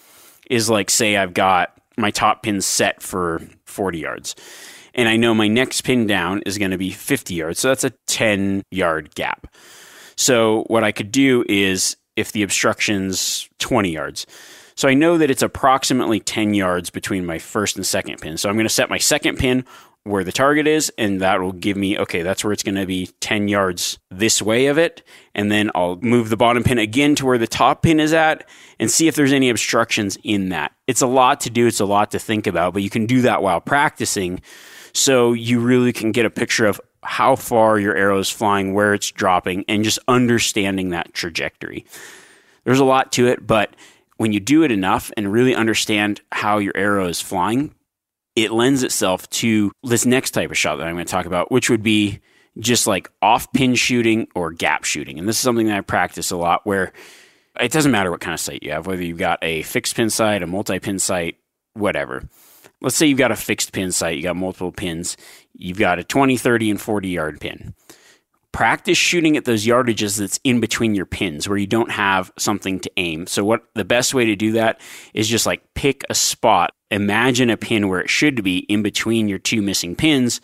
[0.50, 4.36] is like, say, I've got my top pins set for 40 yards
[4.94, 7.60] and I know my next pin down is going to be 50 yards.
[7.60, 9.48] So that's a 10 yard gap.
[10.16, 14.26] So what I could do is if the obstruction's 20 yards,
[14.76, 18.38] so I know that it's approximately 10 yards between my first and second pin.
[18.38, 19.66] So I'm going to set my second pin
[20.06, 22.86] where the target is, and that will give me, okay, that's where it's going to
[22.86, 25.02] be 10 yards this way of it.
[25.34, 28.48] And then I'll move the bottom pin again to where the top pin is at
[28.80, 30.74] and see if there's any obstructions in that.
[30.88, 33.22] It's a lot to do, it's a lot to think about, but you can do
[33.22, 34.42] that while practicing.
[34.94, 38.94] So you really can get a picture of how far your arrow is flying, where
[38.94, 41.86] it's dropping, and just understanding that trajectory.
[42.64, 43.76] There's a lot to it, but
[44.18, 47.74] when you do it enough and really understand how your arrow is flying,
[48.36, 51.52] it lends itself to this next type of shot that I'm going to talk about,
[51.52, 52.20] which would be
[52.60, 55.20] just like off pin shooting or gap shooting.
[55.20, 56.94] And this is something that I practice a lot where
[57.60, 60.10] it doesn't matter what kind of sight you have, whether you've got a fixed pin
[60.10, 61.38] sight, a multi pin sight,
[61.74, 62.24] whatever.
[62.84, 65.16] Let's say you've got a fixed pin sight, you got multiple pins,
[65.54, 67.74] you've got a 20, 30, and 40 yard pin.
[68.52, 72.80] Practice shooting at those yardages that's in between your pins where you don't have something
[72.82, 73.26] to aim.
[73.26, 74.80] So what the best way to do that
[75.16, 76.76] is just like pick a spot.
[76.92, 80.40] Imagine a pin where it should be in between your two missing pins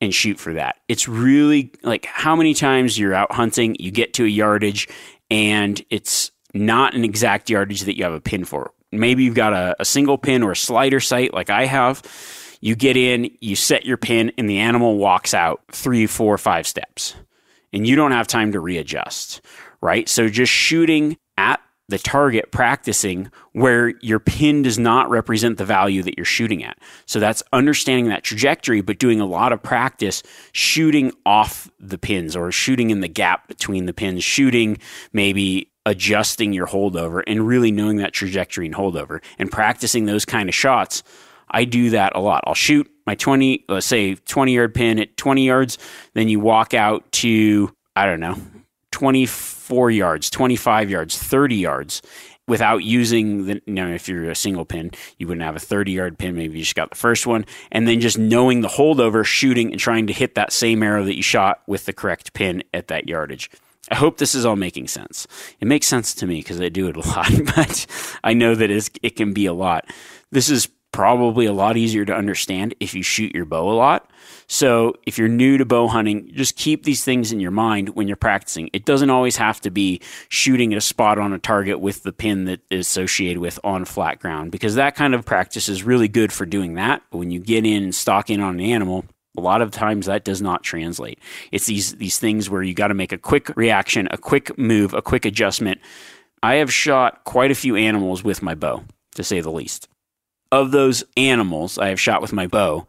[0.00, 0.76] and shoot for that.
[0.86, 4.86] It's really like how many times you're out hunting, you get to a yardage
[5.28, 8.72] and it's not an exact yardage that you have a pin for.
[8.92, 12.02] Maybe you've got a, a single pin or a slider sight like I have.
[12.60, 16.66] You get in, you set your pin, and the animal walks out three, four, five
[16.66, 17.14] steps.
[17.72, 19.40] And you don't have time to readjust,
[19.80, 20.08] right?
[20.08, 21.60] So just shooting at
[21.90, 26.78] the target practicing where your pin does not represent the value that you're shooting at.
[27.04, 30.22] So that's understanding that trajectory, but doing a lot of practice
[30.52, 34.78] shooting off the pins or shooting in the gap between the pins, shooting
[35.12, 40.48] maybe adjusting your holdover and really knowing that trajectory and holdover and practicing those kind
[40.48, 41.02] of shots.
[41.50, 42.44] I do that a lot.
[42.46, 45.78] I'll shoot my 20, let's say 20 yard pin at 20 yards.
[46.14, 48.36] Then you walk out to, I don't know,
[48.92, 52.02] 24 yards, 25 yards, 30 yards
[52.46, 55.92] without using the, you know, if you're a single pin, you wouldn't have a 30
[55.92, 56.34] yard pin.
[56.34, 57.46] Maybe you just got the first one.
[57.70, 61.16] And then just knowing the holdover, shooting and trying to hit that same arrow that
[61.16, 63.50] you shot with the correct pin at that yardage.
[63.90, 65.26] I hope this is all making sense.
[65.60, 67.86] It makes sense to me because I do it a lot, but
[68.22, 69.90] I know that it can be a lot.
[70.30, 74.10] This is probably a lot easier to understand if you shoot your bow a lot.
[74.48, 78.08] So if you're new to bow hunting, just keep these things in your mind when
[78.08, 78.70] you're practicing.
[78.72, 82.12] It doesn't always have to be shooting at a spot on a target with the
[82.12, 86.08] pin that is associated with on flat ground because that kind of practice is really
[86.08, 87.02] good for doing that.
[87.10, 89.04] But when you get in and stock in on an animal,
[89.36, 91.18] a lot of times that does not translate.
[91.52, 94.94] It's these these things where you got to make a quick reaction, a quick move,
[94.94, 95.80] a quick adjustment.
[96.42, 99.88] I have shot quite a few animals with my bow, to say the least
[100.52, 102.86] of those animals I have shot with my bow,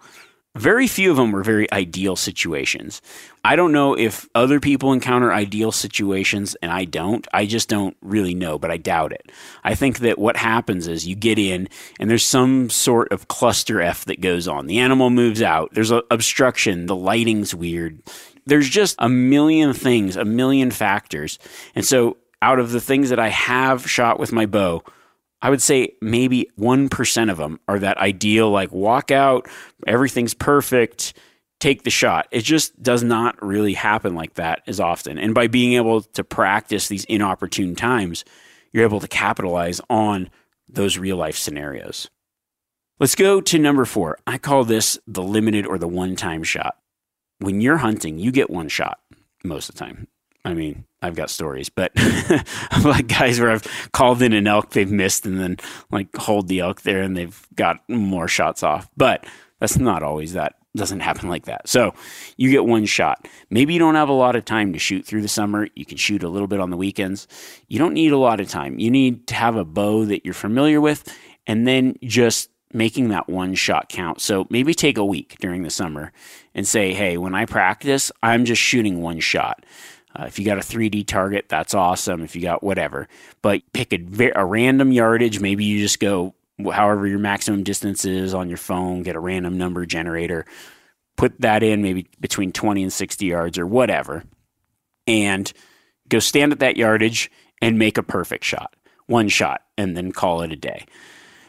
[0.55, 3.01] very few of them were very ideal situations.
[3.43, 7.25] I don't know if other people encounter ideal situations and I don't.
[7.33, 9.31] I just don't really know, but I doubt it.
[9.63, 13.81] I think that what happens is you get in and there's some sort of cluster
[13.81, 14.67] F that goes on.
[14.67, 18.01] The animal moves out, there's an obstruction, the lighting's weird.
[18.45, 21.39] There's just a million things, a million factors.
[21.75, 24.83] And so, out of the things that I have shot with my bow,
[25.41, 29.47] I would say maybe 1% of them are that ideal, like walk out,
[29.87, 31.13] everything's perfect,
[31.59, 32.27] take the shot.
[32.31, 35.17] It just does not really happen like that as often.
[35.17, 38.23] And by being able to practice these inopportune times,
[38.71, 40.29] you're able to capitalize on
[40.69, 42.09] those real life scenarios.
[42.99, 44.19] Let's go to number four.
[44.27, 46.77] I call this the limited or the one time shot.
[47.39, 48.99] When you're hunting, you get one shot
[49.43, 50.07] most of the time.
[50.43, 51.91] I mean, I've got stories, but
[52.83, 55.57] like guys where I've called in an elk they've missed and then
[55.91, 58.89] like hold the elk there and they've got more shots off.
[58.97, 59.25] But
[59.59, 61.67] that's not always that doesn't happen like that.
[61.67, 61.93] So
[62.37, 63.27] you get one shot.
[63.49, 65.67] Maybe you don't have a lot of time to shoot through the summer.
[65.75, 67.27] You can shoot a little bit on the weekends.
[67.67, 68.79] You don't need a lot of time.
[68.79, 71.13] You need to have a bow that you're familiar with
[71.45, 74.21] and then just making that one shot count.
[74.21, 76.13] So maybe take a week during the summer
[76.55, 79.65] and say, hey, when I practice, I'm just shooting one shot.
[80.15, 82.21] Uh, if you got a 3D target, that's awesome.
[82.21, 83.07] If you got whatever,
[83.41, 85.39] but pick a, a random yardage.
[85.39, 86.35] Maybe you just go
[86.71, 90.45] however your maximum distance is on your phone, get a random number generator,
[91.15, 94.23] put that in maybe between 20 and 60 yards or whatever,
[95.07, 95.51] and
[96.07, 97.31] go stand at that yardage
[97.61, 98.75] and make a perfect shot,
[99.07, 100.85] one shot, and then call it a day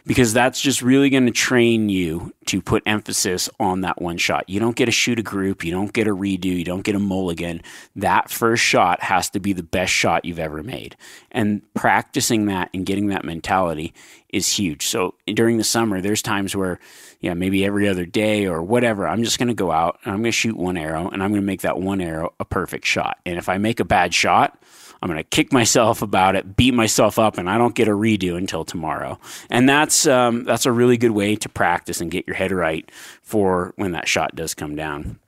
[0.04, 4.48] because that's just really going to train you to put emphasis on that one shot.
[4.48, 6.94] You don't get to shoot a group, you don't get a redo, you don't get
[6.94, 7.62] a mulligan.
[7.94, 10.96] That first shot has to be the best shot you've ever made.
[11.30, 13.94] And practicing that and getting that mentality
[14.30, 14.86] is huge.
[14.86, 16.80] So during the summer, there's times where,
[17.20, 20.20] yeah, maybe every other day or whatever, I'm just going to go out and I'm
[20.20, 22.86] going to shoot one arrow and I'm going to make that one arrow a perfect
[22.86, 23.18] shot.
[23.24, 24.58] And if I make a bad shot,
[25.02, 27.92] I'm going to kick myself about it, beat myself up, and I don't get a
[27.92, 29.18] redo until tomorrow.
[29.50, 32.88] And that's um, that's a really good way to practice and get your head right
[33.20, 35.18] for when that shot does come down.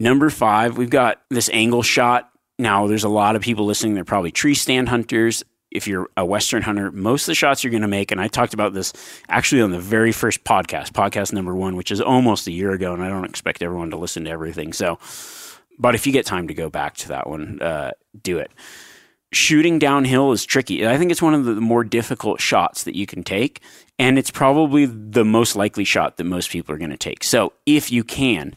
[0.00, 2.30] Number five, we've got this angle shot.
[2.58, 3.94] Now, there's a lot of people listening.
[3.94, 5.44] They're probably tree stand hunters.
[5.70, 8.26] If you're a Western hunter, most of the shots you're going to make, and I
[8.26, 8.92] talked about this
[9.28, 12.92] actually on the very first podcast, podcast number one, which is almost a year ago,
[12.92, 14.72] and I don't expect everyone to listen to everything.
[14.72, 14.98] So,
[15.80, 18.52] but if you get time to go back to that one, uh, do it.
[19.32, 20.86] Shooting downhill is tricky.
[20.86, 23.62] I think it's one of the more difficult shots that you can take,
[23.98, 27.24] and it's probably the most likely shot that most people are going to take.
[27.24, 28.54] So, if you can,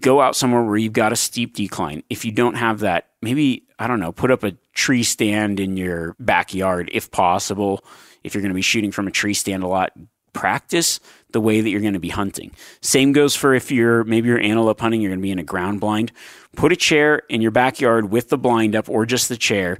[0.00, 2.02] go out somewhere where you've got a steep decline.
[2.10, 5.76] If you don't have that, maybe, I don't know, put up a tree stand in
[5.76, 7.84] your backyard if possible.
[8.24, 9.92] If you're going to be shooting from a tree stand a lot,
[10.32, 11.00] practice
[11.32, 12.52] the way that you're going to be hunting.
[12.80, 15.44] Same goes for if you're maybe you're antelope hunting, you're going to be in a
[15.44, 16.12] ground blind.
[16.56, 19.78] Put a chair in your backyard with the blind up or just the chair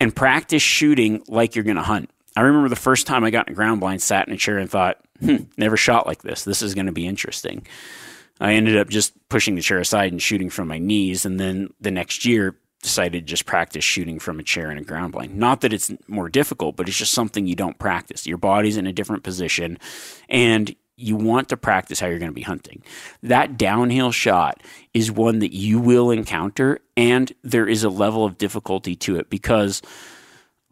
[0.00, 2.10] and practice shooting like you're going to hunt.
[2.36, 4.58] I remember the first time I got in a ground blind, sat in a chair
[4.58, 6.44] and thought, hmm, never shot like this.
[6.44, 7.66] This is going to be interesting.
[8.40, 11.24] I ended up just pushing the chair aside and shooting from my knees.
[11.24, 14.84] And then the next year, decided to just practice shooting from a chair in a
[14.84, 15.34] ground blind.
[15.34, 18.26] Not that it's more difficult, but it's just something you don't practice.
[18.26, 19.78] Your body's in a different position
[20.28, 22.82] and you want to practice how you're going to be hunting.
[23.22, 28.38] That downhill shot is one that you will encounter, and there is a level of
[28.38, 29.82] difficulty to it because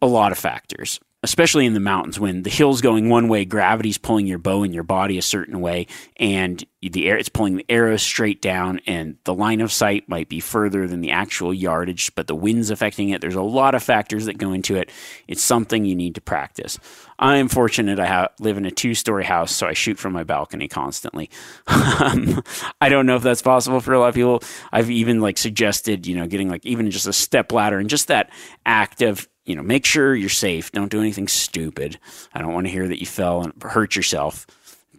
[0.01, 3.97] a lot of factors especially in the mountains when the hill's going one way, gravity's
[3.97, 7.65] pulling your bow and your body a certain way, and the air it's pulling the
[7.69, 12.13] arrow straight down, and the line of sight might be further than the actual yardage,
[12.13, 13.21] but the wind's affecting it.
[13.21, 14.91] There's a lot of factors that go into it.
[15.27, 16.77] It's something you need to practice.
[17.23, 17.99] I am fortunate.
[17.99, 21.29] I have, live in a two-story house, so I shoot from my balcony constantly.
[21.67, 22.43] um,
[22.81, 24.43] I don't know if that's possible for a lot of people.
[24.73, 28.09] I've even like suggested, you know, getting like even just a step ladder and just
[28.09, 28.29] that
[28.65, 30.71] act of you know, make sure you're safe.
[30.73, 31.97] Don't do anything stupid.
[32.33, 34.45] I don't want to hear that you fell and hurt yourself,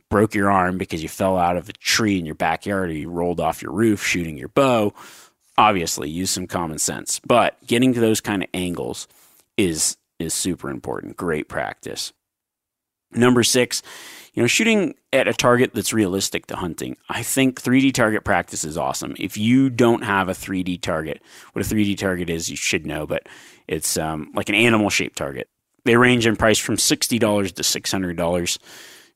[0.09, 3.11] broke your arm because you fell out of a tree in your backyard or you
[3.11, 4.95] rolled off your roof shooting your bow.
[5.59, 7.21] Obviously, use some common sense.
[7.27, 9.09] But getting to those kind of angles
[9.57, 11.17] is is super important.
[11.17, 12.13] Great practice.
[13.13, 13.83] Number 6,
[14.33, 16.97] you know, shooting at a target that's realistic to hunting.
[17.09, 19.15] I think 3D target practice is awesome.
[19.19, 21.23] If you don't have a 3D target,
[21.53, 23.29] what a 3D target is, you should know, but
[23.69, 25.49] it's um, like an animal shaped target.
[25.85, 28.59] They range in price from $60 to $600.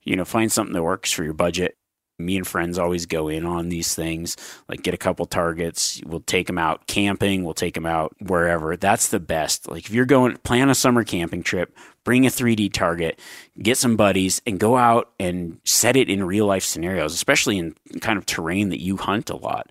[0.05, 1.77] You know, find something that works for your budget.
[2.21, 4.37] Me and friends always go in on these things,
[4.69, 6.01] like get a couple targets.
[6.05, 7.45] We'll take them out camping.
[7.45, 8.77] We'll take them out wherever.
[8.77, 9.71] That's the best.
[9.71, 13.21] Like if you're going, plan a summer camping trip, bring a 3D target,
[13.63, 17.77] get some buddies, and go out and set it in real life scenarios, especially in
[18.01, 19.71] kind of terrain that you hunt a lot.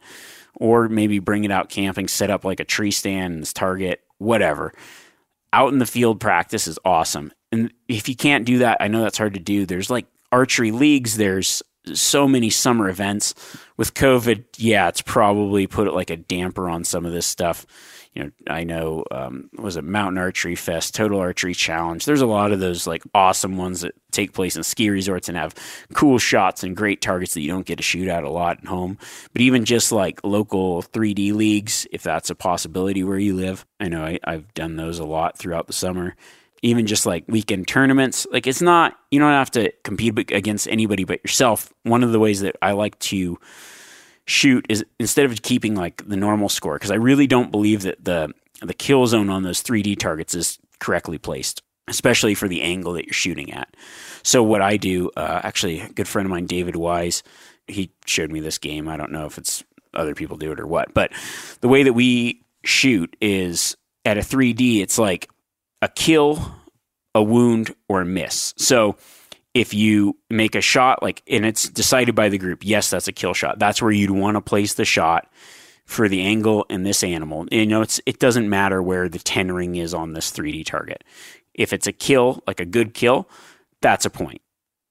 [0.55, 4.01] Or maybe bring it out camping, set up like a tree stand and this target,
[4.19, 4.73] whatever.
[5.51, 7.33] Out in the field practice is awesome.
[7.51, 9.65] And if you can't do that, I know that's hard to do.
[9.65, 11.61] There's like archery leagues, there's
[11.95, 13.33] so many summer events.
[13.77, 17.65] With COVID, yeah, it's probably put like a damper on some of this stuff.
[18.13, 22.03] You know, I know um, was it Mountain Archery Fest, Total Archery Challenge.
[22.03, 25.37] There's a lot of those like awesome ones that take place in ski resorts and
[25.37, 25.53] have
[25.93, 28.65] cool shots and great targets that you don't get to shoot at a lot at
[28.65, 28.97] home.
[29.33, 33.89] But even just like local 3D leagues, if that's a possibility where you live, I
[33.89, 36.15] know I, I've done those a lot throughout the summer
[36.61, 38.25] even just like weekend tournaments.
[38.31, 41.71] Like it's not you don't have to compete against anybody but yourself.
[41.83, 43.37] One of the ways that I like to
[44.25, 48.03] shoot is instead of keeping like the normal score because I really don't believe that
[48.03, 52.93] the the kill zone on those 3D targets is correctly placed, especially for the angle
[52.93, 53.75] that you're shooting at.
[54.23, 57.23] So what I do, uh, actually, a good friend of mine, David Wise,
[57.67, 58.87] he showed me this game.
[58.87, 61.11] I don't know if it's other people do it or what, but
[61.61, 64.81] the way that we shoot is at a 3D.
[64.81, 65.29] It's like
[65.81, 66.55] a kill,
[67.13, 68.53] a wound, or a miss.
[68.57, 68.97] So
[69.53, 73.13] if you make a shot, like, and it's decided by the group, yes, that's a
[73.13, 73.59] kill shot.
[73.59, 75.31] That's where you'd want to place the shot
[75.85, 77.41] for the angle in this animal.
[77.41, 80.65] And, you know, it's it doesn't matter where the ten ring is on this 3D
[80.65, 81.03] target.
[81.53, 83.27] If it's a kill, like a good kill,
[83.81, 84.41] that's a point.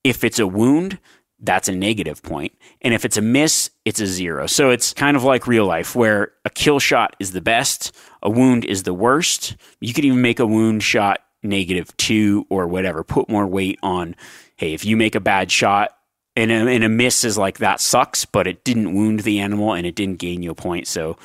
[0.02, 0.98] If it's a wound,
[1.40, 2.52] that's a negative point.
[2.80, 4.46] And if it's a miss, it's a zero.
[4.46, 8.30] So it's kind of like real life where a kill shot is the best, a
[8.30, 9.56] wound is the worst.
[9.80, 14.16] You could even make a wound shot negative two or whatever, put more weight on,
[14.56, 15.90] hey, if you make a bad shot,
[16.34, 19.72] and a, and a miss is like that sucks, but it didn't wound the animal
[19.72, 21.16] and it didn't gain you a point, so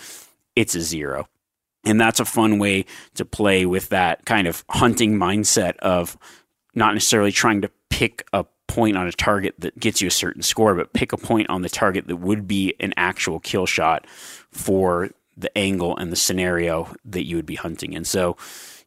[0.55, 1.27] it's a zero.
[1.83, 2.85] And that's a fun way
[3.15, 6.17] to play with that kind of hunting mindset of
[6.75, 10.41] not necessarily trying to pick a point on a target that gets you a certain
[10.41, 14.07] score, but pick a point on the target that would be an actual kill shot
[14.49, 18.37] for the angle and the scenario that you would be hunting And So,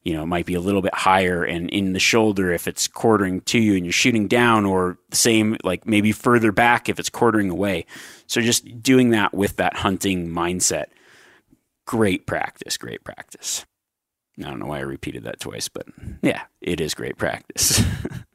[0.03, 2.89] you know, it might be a little bit higher and in the shoulder if it's
[2.89, 6.99] quartering to you and you're shooting down, or the same, like maybe further back if
[6.99, 7.85] it's quartering away.
[8.27, 10.87] So, just doing that with that hunting mindset.
[11.87, 13.67] Great practice, great practice.
[14.39, 15.87] I don't know why I repeated that twice, but
[16.23, 17.83] yeah, it is great practice.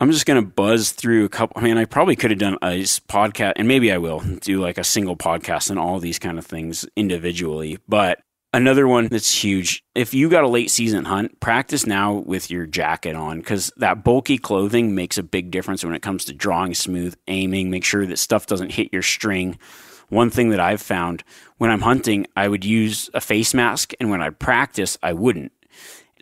[0.00, 1.60] I'm just going to buzz through a couple.
[1.60, 4.78] I mean, I probably could have done a podcast, and maybe I will do like
[4.78, 7.78] a single podcast and all these kind of things individually.
[7.86, 8.22] But
[8.54, 12.64] another one that's huge if you got a late season hunt, practice now with your
[12.64, 16.72] jacket on because that bulky clothing makes a big difference when it comes to drawing
[16.72, 19.58] smooth, aiming, make sure that stuff doesn't hit your string.
[20.08, 21.24] One thing that I've found
[21.58, 25.52] when I'm hunting, I would use a face mask, and when I practice, I wouldn't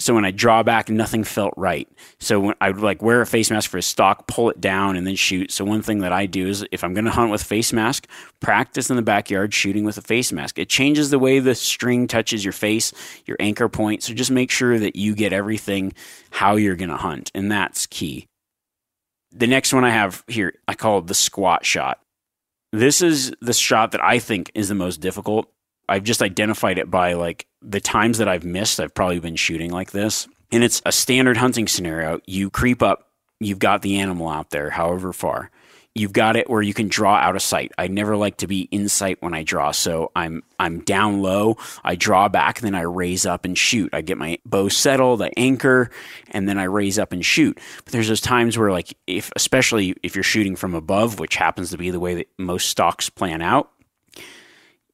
[0.00, 1.88] so when I draw back, nothing felt right.
[2.20, 4.96] So when I would like wear a face mask for a stock, pull it down,
[4.96, 5.50] and then shoot.
[5.50, 8.06] So one thing that I do is if I'm going to hunt with face mask,
[8.40, 10.58] practice in the backyard shooting with a face mask.
[10.58, 12.92] It changes the way the string touches your face,
[13.26, 14.02] your anchor point.
[14.02, 15.92] So just make sure that you get everything
[16.30, 18.26] how you're going to hunt, and that's key.
[19.32, 22.00] The next one I have here, I call it the squat shot.
[22.72, 25.50] This is the shot that I think is the most difficult.
[25.88, 29.70] I've just identified it by like the times that I've missed, I've probably been shooting
[29.70, 30.28] like this.
[30.50, 32.20] And it's a standard hunting scenario.
[32.26, 35.50] You creep up, you've got the animal out there, however far.
[35.94, 37.72] You've got it where you can draw out of sight.
[37.76, 41.56] I never like to be in sight when I draw, so I'm I'm down low.
[41.82, 43.92] I draw back, then I raise up and shoot.
[43.92, 45.90] I get my bow settled, I anchor,
[46.30, 47.58] and then I raise up and shoot.
[47.84, 51.70] But there's those times where, like, if especially if you're shooting from above, which happens
[51.70, 53.72] to be the way that most stocks plan out,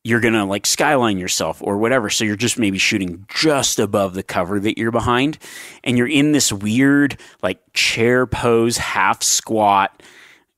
[0.05, 2.11] you're going to like skyline yourself or whatever.
[2.11, 5.39] So you're just maybe shooting just above the cover that you're behind.
[5.83, 10.03] And you're in this weird, like chair pose, half squat.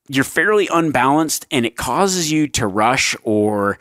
[0.09, 3.79] You're fairly unbalanced and it causes you to rush or.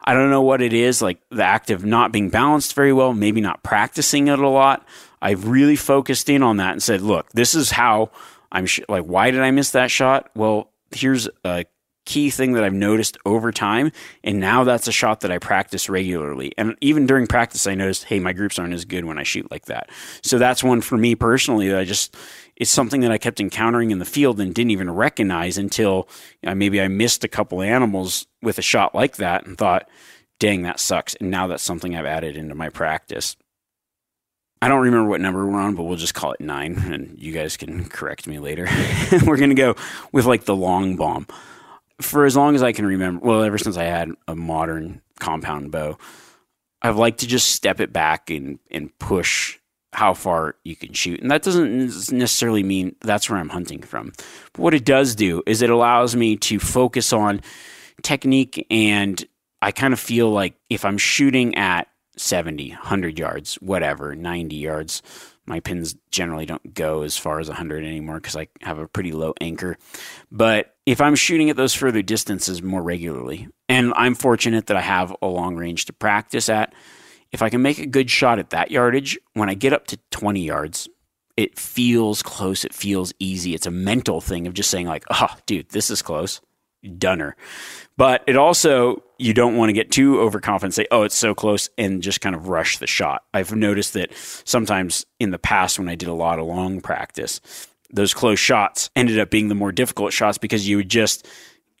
[0.00, 3.12] I don't know what it is, like the act of not being balanced very well,
[3.12, 4.88] maybe not practicing it a lot.
[5.20, 8.10] I've really focused in on that and said, look, this is how
[8.50, 10.30] I'm sh- like, why did I miss that shot?
[10.34, 11.66] Well, here's a
[12.08, 13.92] key thing that I've noticed over time.
[14.24, 16.54] And now that's a shot that I practice regularly.
[16.56, 19.50] And even during practice, I noticed, hey, my groups aren't as good when I shoot
[19.50, 19.90] like that.
[20.22, 22.16] So that's one for me personally that I just,
[22.56, 26.08] it's something that I kept encountering in the field and didn't even recognize until
[26.42, 29.86] you know, maybe I missed a couple animals with a shot like that and thought,
[30.38, 31.14] dang, that sucks.
[31.16, 33.36] And now that's something I've added into my practice.
[34.62, 37.32] I don't remember what number we're on, but we'll just call it nine, and you
[37.32, 38.66] guys can correct me later.
[39.26, 39.76] we're going to go
[40.10, 41.26] with like the long bomb
[42.00, 45.70] for as long as I can remember, well, ever since I had a modern compound
[45.70, 45.98] bow,
[46.80, 49.58] I've liked to just step it back and, and push
[49.92, 51.20] how far you can shoot.
[51.20, 54.12] And that doesn't necessarily mean that's where I'm hunting from.
[54.52, 57.40] But what it does do is it allows me to focus on
[58.02, 58.64] technique.
[58.70, 59.24] And
[59.60, 65.02] I kind of feel like if I'm shooting at 70, 100 yards, whatever, 90 yards,
[65.48, 69.12] my pins generally don't go as far as 100 anymore because I have a pretty
[69.12, 69.76] low anchor.
[70.30, 74.82] But if I'm shooting at those further distances more regularly, and I'm fortunate that I
[74.82, 76.74] have a long range to practice at,
[77.32, 79.98] if I can make a good shot at that yardage, when I get up to
[80.10, 80.88] 20 yards,
[81.36, 82.64] it feels close.
[82.64, 83.54] It feels easy.
[83.54, 86.40] It's a mental thing of just saying, like, oh, dude, this is close.
[86.98, 87.36] Dunner.
[87.96, 91.68] But it also, you don't want to get too overconfident, say, oh, it's so close,
[91.76, 93.24] and just kind of rush the shot.
[93.34, 94.14] I've noticed that
[94.44, 97.40] sometimes in the past when I did a lot of long practice,
[97.90, 101.26] those close shots ended up being the more difficult shots because you would just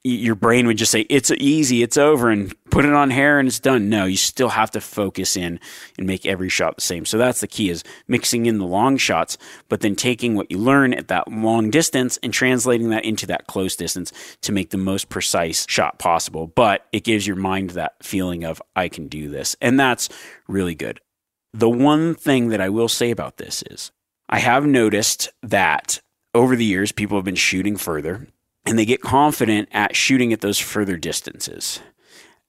[0.04, 3.48] your brain would just say it's easy, it's over, and put it on hair and
[3.48, 3.88] it's done.
[3.88, 5.58] No, you still have to focus in
[5.96, 7.04] and make every shot the same.
[7.04, 9.38] So that's the key: is mixing in the long shots,
[9.68, 13.46] but then taking what you learn at that long distance and translating that into that
[13.46, 16.46] close distance to make the most precise shot possible.
[16.46, 20.08] But it gives your mind that feeling of I can do this, and that's
[20.46, 21.00] really good.
[21.52, 23.90] The one thing that I will say about this is
[24.28, 26.00] I have noticed that
[26.34, 28.28] over the years, people have been shooting further
[28.68, 31.80] and they get confident at shooting at those further distances.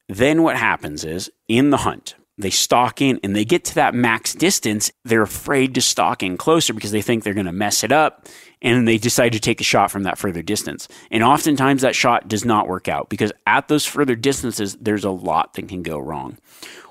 [0.10, 3.96] Then what happens is in the hunt, they stalk in and they get to that
[3.96, 4.92] max distance.
[5.06, 8.28] They're afraid to stalk in closer because they think they're going to mess it up.
[8.62, 10.90] And they decide to take a shot from that further distance.
[11.10, 15.12] And oftentimes that shot does not work out because at those further distances, there's a
[15.12, 16.38] lot that can go wrong.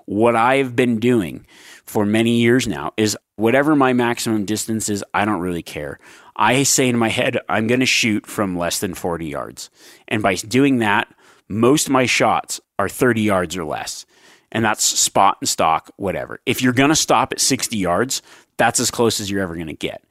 [0.07, 1.47] What I've been doing
[1.85, 5.99] for many years now is whatever my maximum distance is, I don't really care.
[6.39, 9.71] I say in my head, I'm going to shoot from less than 40 yards.
[10.07, 11.13] And by doing that,
[11.49, 14.07] most of my shots are 30 yards or less.
[14.53, 16.41] And that's spot and stock, whatever.
[16.47, 18.23] If you're going to stop at 60 yards,
[18.57, 20.05] that's as close as you're ever going to get.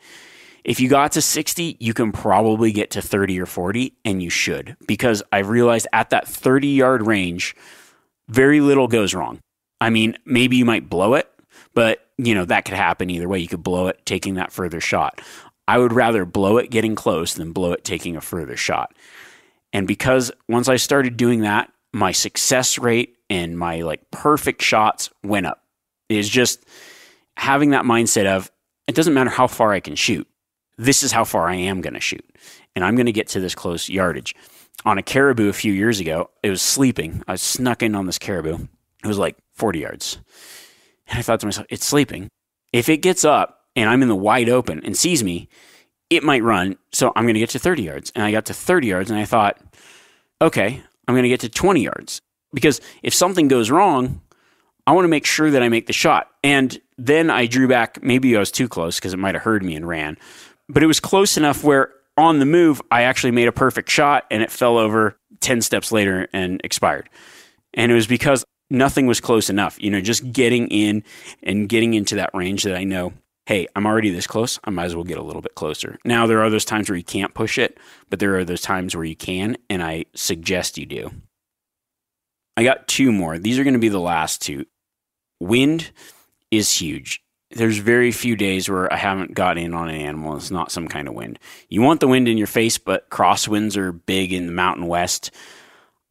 [0.64, 4.30] If you got to 60, you can probably get to 30 or 40, and you
[4.30, 7.56] should, because I've realized at that 30 yard range,
[8.28, 9.40] very little goes wrong.
[9.80, 11.32] I mean, maybe you might blow it,
[11.74, 13.40] but you know, that could happen either way.
[13.40, 15.22] You could blow it taking that further shot.
[15.68, 18.94] I would rather blow it getting close than blow it taking a further shot.
[19.74, 25.10] And because once I started doing that, my success rate and my like perfect shots
[25.24, 25.64] went up.
[26.10, 26.66] Is just
[27.36, 28.50] having that mindset of
[28.88, 30.26] it doesn't matter how far I can shoot.
[30.78, 32.26] This is how far I am going to shoot.
[32.76, 34.36] And I'm going to get to this close yardage.
[34.86, 37.24] On a caribou a few years ago, it was sleeping.
[37.28, 38.68] I snuck in on this caribou.
[39.04, 40.20] It was like 40 yards.
[41.08, 42.30] And I thought to myself, it's sleeping.
[42.72, 45.48] If it gets up and I'm in the wide open and sees me,
[46.10, 46.78] it might run.
[46.92, 48.12] So I'm going to get to 30 yards.
[48.16, 49.62] And I got to 30 yards and I thought,
[50.42, 52.22] okay, I'm going to get to 20 yards.
[52.54, 54.22] Because if something goes wrong,
[54.88, 56.32] I want to make sure that I make the shot.
[56.44, 58.02] And then I drew back.
[58.02, 60.18] Maybe I was too close because it might have heard me and ran.
[60.68, 64.26] But it was close enough where on the move, I actually made a perfect shot
[64.32, 67.10] and it fell over 10 steps later and expired.
[67.76, 69.80] And it was because nothing was close enough.
[69.80, 71.04] You know, just getting in
[71.44, 73.14] and getting into that range that I know,
[73.48, 74.60] hey, I'm already this close.
[74.66, 75.98] I might as well get a little bit closer.
[76.04, 77.80] Now, there are those times where you can't push it,
[78.10, 81.12] but there are those times where you can, and I suggest you do.
[82.58, 83.40] I got two more.
[83.40, 84.66] These are going to be the last two.
[85.40, 85.92] Wind
[86.52, 87.24] is huge.
[87.52, 90.36] There's very few days where I haven't got in on an animal.
[90.36, 91.40] It's not some kind of wind.
[91.70, 95.32] You want the wind in your face, but crosswinds are big in the Mountain West.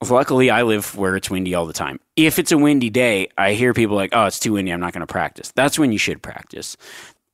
[0.09, 2.01] Luckily, I live where it's windy all the time.
[2.17, 4.71] If it's a windy day, I hear people like, oh, it's too windy.
[4.71, 5.53] I'm not going to practice.
[5.55, 6.77] That's when you should practice.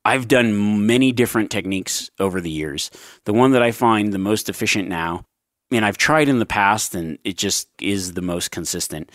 [0.04, 2.90] I've done many different techniques over the years.
[3.24, 5.24] The one that I find the most efficient now,
[5.70, 9.10] and I've tried in the past and it just is the most consistent,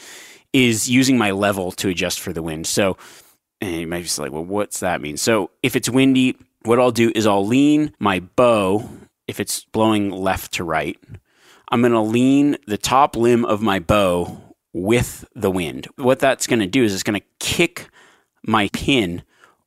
[0.54, 2.68] is using my level to adjust for the wind.
[2.68, 2.98] So,
[3.60, 5.18] and you might be like, well, what's that mean?
[5.18, 8.90] So, if it's windy, what I'll do is I'll lean my bow,
[9.28, 10.98] if it's blowing left to right,
[11.70, 14.42] I'm going to lean the top limb of my bow
[14.74, 15.88] with the wind.
[15.98, 17.90] What that's going to do is it's going to kick
[18.46, 19.24] my pin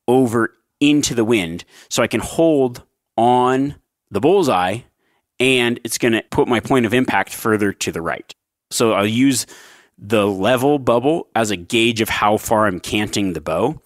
[0.09, 2.83] over into the wind so I can hold
[3.17, 3.77] on
[4.11, 4.81] the bullseye
[5.39, 8.35] and it's going to put my point of impact further to the right.
[8.71, 9.47] So I'll use
[9.99, 13.81] the level bubble as a gauge of how far I'm canting the bow.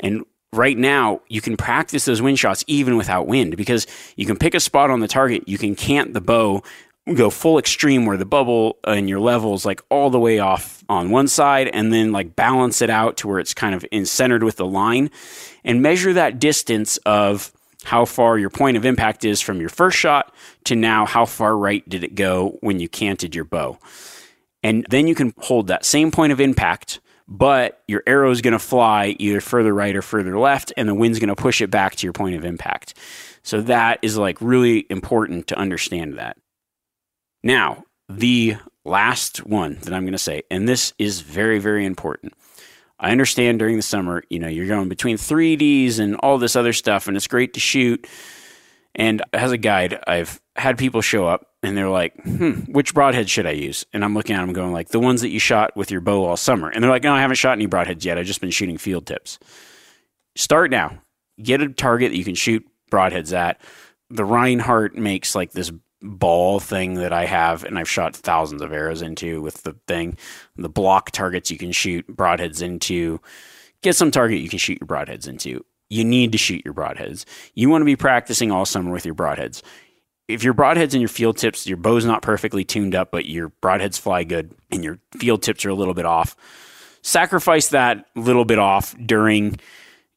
[0.00, 3.86] And right now, you can practice those wind shots even without wind because
[4.16, 6.62] you can pick a spot on the target, you can cant the bow
[7.14, 11.10] go full extreme where the bubble and your levels like all the way off on
[11.10, 14.42] one side and then like balance it out to where it's kind of in centered
[14.42, 15.10] with the line
[15.64, 17.52] and measure that distance of
[17.84, 20.34] how far your point of impact is from your first shot
[20.64, 23.78] to now how far right did it go when you canted your bow.
[24.62, 28.52] And then you can hold that same point of impact, but your arrow is going
[28.52, 31.70] to fly either further right or further left, and the wind's going to push it
[31.70, 32.94] back to your point of impact.
[33.42, 36.36] So that is like really important to understand that.
[37.42, 42.34] Now, the last one that I'm going to say, and this is very, very important.
[43.00, 46.72] I understand during the summer, you know, you're going between 3Ds and all this other
[46.72, 48.06] stuff, and it's great to shoot.
[48.94, 53.30] And as a guide, I've had people show up and they're like, hmm, which broadhead
[53.30, 53.86] should I use?
[53.92, 56.24] And I'm looking at them going like, the ones that you shot with your bow
[56.24, 56.68] all summer.
[56.68, 58.18] And they're like, no, I haven't shot any broadheads yet.
[58.18, 59.38] I've just been shooting field tips.
[60.34, 61.00] Start now.
[61.40, 63.60] Get a target that you can shoot broadheads at.
[64.10, 65.70] The Rinehart makes like this
[66.02, 70.16] ball thing that I have, and I've shot thousands of arrows into with the thing.
[70.56, 73.20] The block targets you can shoot broadheads into.
[73.82, 75.64] Get some target you can shoot your broadheads into.
[75.90, 77.24] You need to shoot your broadheads.
[77.54, 79.62] You want to be practicing all summer with your broadheads.
[80.28, 83.50] If your broadheads and your field tips, your bow's not perfectly tuned up, but your
[83.62, 86.36] broadheads fly good and your field tips are a little bit off,
[87.02, 89.58] sacrifice that little bit off during,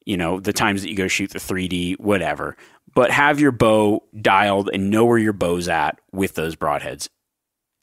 [0.04, 2.58] you know, the times that you go shoot the 3D, whatever
[2.94, 7.08] but have your bow dialed and know where your bow's at with those broadheads.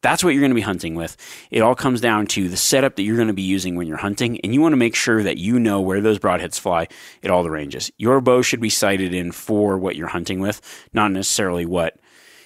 [0.02, 1.18] That's what you're going to be hunting with.
[1.52, 3.98] It all comes down to the setup that you're going to be using when you're
[3.98, 6.88] hunting, and you want to make sure that you know where those broadheads fly
[7.22, 7.92] at all the ranges.
[7.98, 10.62] Your bow should be sighted in for what you're hunting with,
[10.94, 12.00] not necessarily what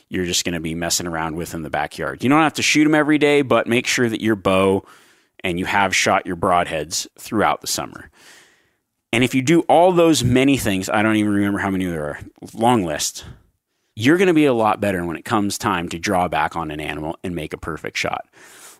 [0.09, 2.23] you're just going to be messing around with in the backyard.
[2.23, 4.83] You don't have to shoot them every day, but make sure that your bow
[5.43, 8.09] and you have shot your broadheads throughout the summer.
[9.13, 12.03] And if you do all those many things, I don't even remember how many there
[12.03, 12.19] are,
[12.51, 13.25] long list,
[13.95, 16.71] you're going to be a lot better when it comes time to draw back on
[16.71, 18.27] an animal and make a perfect shot.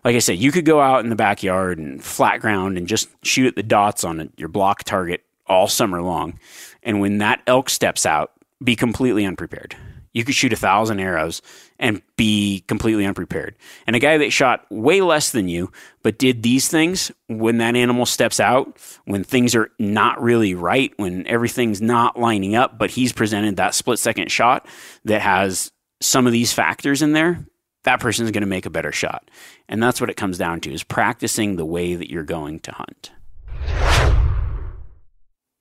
[0.04, 3.08] Like I said, you could go out in the backyard and flat ground and just
[3.24, 6.40] shoot at the dots on your block target all summer long.
[6.82, 9.76] And when that elk steps out, be completely unprepared
[10.14, 11.42] you could shoot a thousand arrows
[11.78, 13.56] and be completely unprepared.
[13.86, 15.70] And a guy that shot way less than you,
[16.02, 20.92] but did these things when that animal steps out, when things are not really right,
[20.96, 24.66] when everything's not lining up, but he's presented that split second shot
[25.04, 27.44] that has some of these factors in there,
[27.82, 29.30] that person is going to make a better shot.
[29.68, 32.72] And that's what it comes down to is practicing the way that you're going to
[32.72, 33.10] hunt.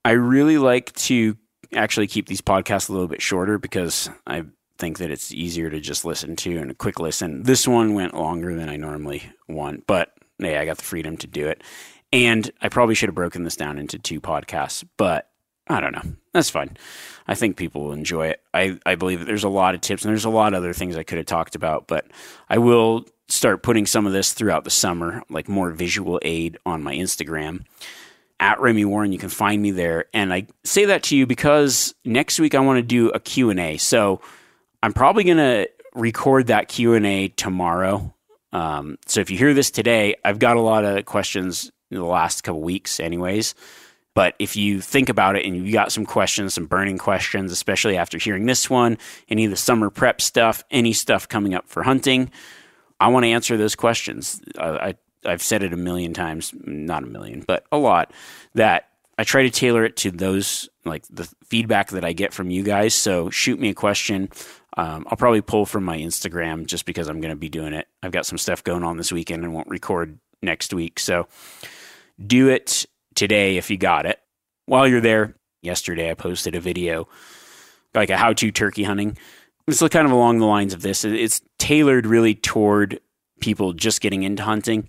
[0.06, 1.38] I really like to
[1.76, 4.46] actually keep these podcasts a little bit shorter because I
[4.78, 7.44] think that it's easier to just listen to and a quick listen.
[7.44, 11.28] This one went longer than I normally want, but yeah, I got the freedom to
[11.28, 11.64] do it.
[12.12, 15.30] And I probably should have broken this down into two podcasts, but
[15.68, 16.14] I don't know.
[16.34, 16.78] That's fine.
[17.28, 18.42] I think people will enjoy it.
[18.54, 20.74] I, I believe that there's a lot of tips and there's a lot of other
[20.74, 22.06] things I could have talked about, but
[22.50, 26.84] I will start putting some of this throughout the summer, like more visual aid on
[26.84, 27.66] my Instagram
[28.40, 29.12] at Remy Warren.
[29.12, 30.06] You can find me there.
[30.14, 33.78] And I say that to you because next week I want to do a Q&A.
[33.78, 34.22] So
[34.82, 38.14] I'm probably going to record that Q&A tomorrow.
[38.52, 42.06] Um, so if you hear this today, I've got a lot of questions in the
[42.06, 43.56] last couple weeks anyways.
[44.16, 47.98] But if you think about it and you got some questions, some burning questions, especially
[47.98, 51.82] after hearing this one, any of the summer prep stuff, any stuff coming up for
[51.82, 52.30] hunting,
[53.00, 54.40] I want to answer those questions.
[54.58, 54.96] I, I,
[55.26, 58.12] have said it a million times, not a million, but a lot,
[58.56, 62.50] that I try to tailor it to those, like the feedback that I get from
[62.50, 62.94] you guys.
[62.94, 64.30] So shoot me a question.
[64.76, 67.88] Um, I'll probably pull from my Instagram just because I'm going to be doing it.
[68.02, 71.00] I've got some stuff going on this weekend and won't record next week.
[71.00, 71.28] So
[72.26, 74.20] do it today if you got it.
[74.66, 77.08] While you're there, yesterday I posted a video,
[77.94, 79.18] like a how to turkey hunting.
[79.68, 81.06] It's kind of along the lines of this.
[81.06, 83.00] It's tailored really toward
[83.44, 84.88] people just getting into hunting.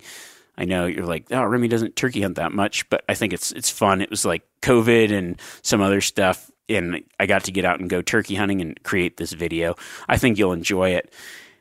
[0.56, 3.50] I know you're like, oh, Remy doesn't turkey hunt that much, but I think it's
[3.50, 4.00] it's fun.
[4.00, 7.90] It was like COVID and some other stuff, and I got to get out and
[7.90, 9.74] go turkey hunting and create this video.
[10.08, 11.12] I think you'll enjoy it.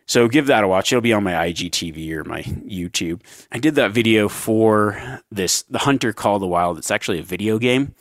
[0.06, 0.92] So give that a watch.
[0.92, 3.22] It'll be on my IGTV or my YouTube.
[3.52, 6.78] I did that video for this The Hunter Call the Wild.
[6.78, 7.96] It's actually a video game.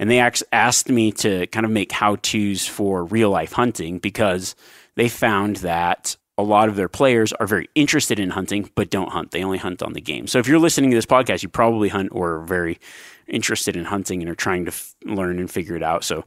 [0.00, 0.20] And they
[0.52, 4.54] asked me to kind of make how to's for real life hunting because
[4.96, 9.10] they found that a lot of their players are very interested in hunting but don't
[9.10, 9.32] hunt.
[9.32, 10.26] They only hunt on the game.
[10.28, 12.78] So if you're listening to this podcast, you probably hunt or are very
[13.26, 16.04] interested in hunting and are trying to f- learn and figure it out.
[16.04, 16.18] So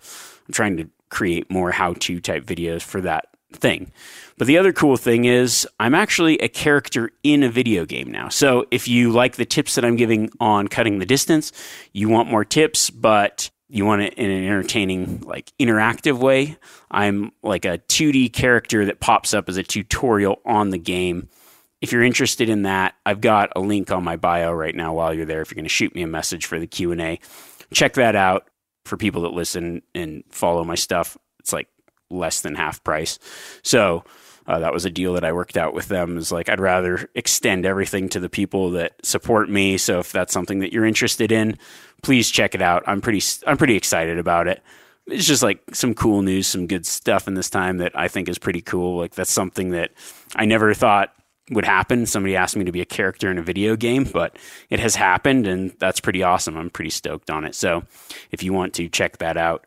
[0.48, 3.92] I'm trying to create more how to type videos for that thing.
[4.38, 8.30] But the other cool thing is I'm actually a character in a video game now.
[8.30, 11.52] So if you like the tips that I'm giving on cutting the distance,
[11.94, 16.58] you want more tips, but you want it in an entertaining, like interactive way,
[16.90, 21.30] I'm like a 2D character that pops up as a tutorial on the game.
[21.80, 25.14] If you're interested in that, I've got a link on my bio right now while
[25.14, 27.20] you're there if you're going to shoot me a message for the Q&A.
[27.74, 28.50] Check that out
[28.84, 31.18] for people that listen and follow my stuff.
[31.40, 31.70] It's like
[32.10, 33.20] less than half price.
[33.64, 34.04] So
[34.48, 36.18] uh, that was a deal that I worked out with them.
[36.18, 39.78] Is like I'd rather extend everything to the people that support me.
[39.78, 41.58] So if that's something that you're interested in,
[42.02, 42.84] please check it out.
[42.88, 44.62] I'm pretty I'm pretty excited about it.
[45.08, 48.30] It's just like some cool news, some good stuff in this time that I think
[48.30, 48.98] is pretty cool.
[48.98, 49.92] Like that's something that
[50.36, 51.14] I never thought
[51.50, 52.06] would happen.
[52.06, 54.38] Somebody asked me to be a character in a video game, but
[54.70, 56.58] it has happened and that's pretty awesome.
[56.58, 57.56] I'm pretty stoked on it.
[57.56, 57.84] So
[58.32, 59.66] if you want to check that out.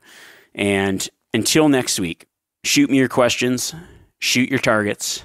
[0.55, 2.27] And until next week,
[2.63, 3.75] shoot me your questions,
[4.21, 5.25] shoot your targets,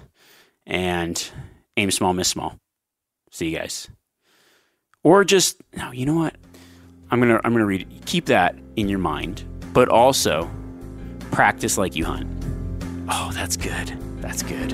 [0.65, 1.31] and
[1.77, 2.57] aim small, miss small.
[3.31, 3.89] See you guys.
[5.03, 6.35] Or just no, you know what?
[7.11, 7.87] I'm gonna I'm gonna read.
[8.05, 10.49] Keep that in your mind, but also
[11.31, 12.27] practice like you hunt.
[13.09, 13.97] Oh, that's good.
[14.21, 14.73] That's good.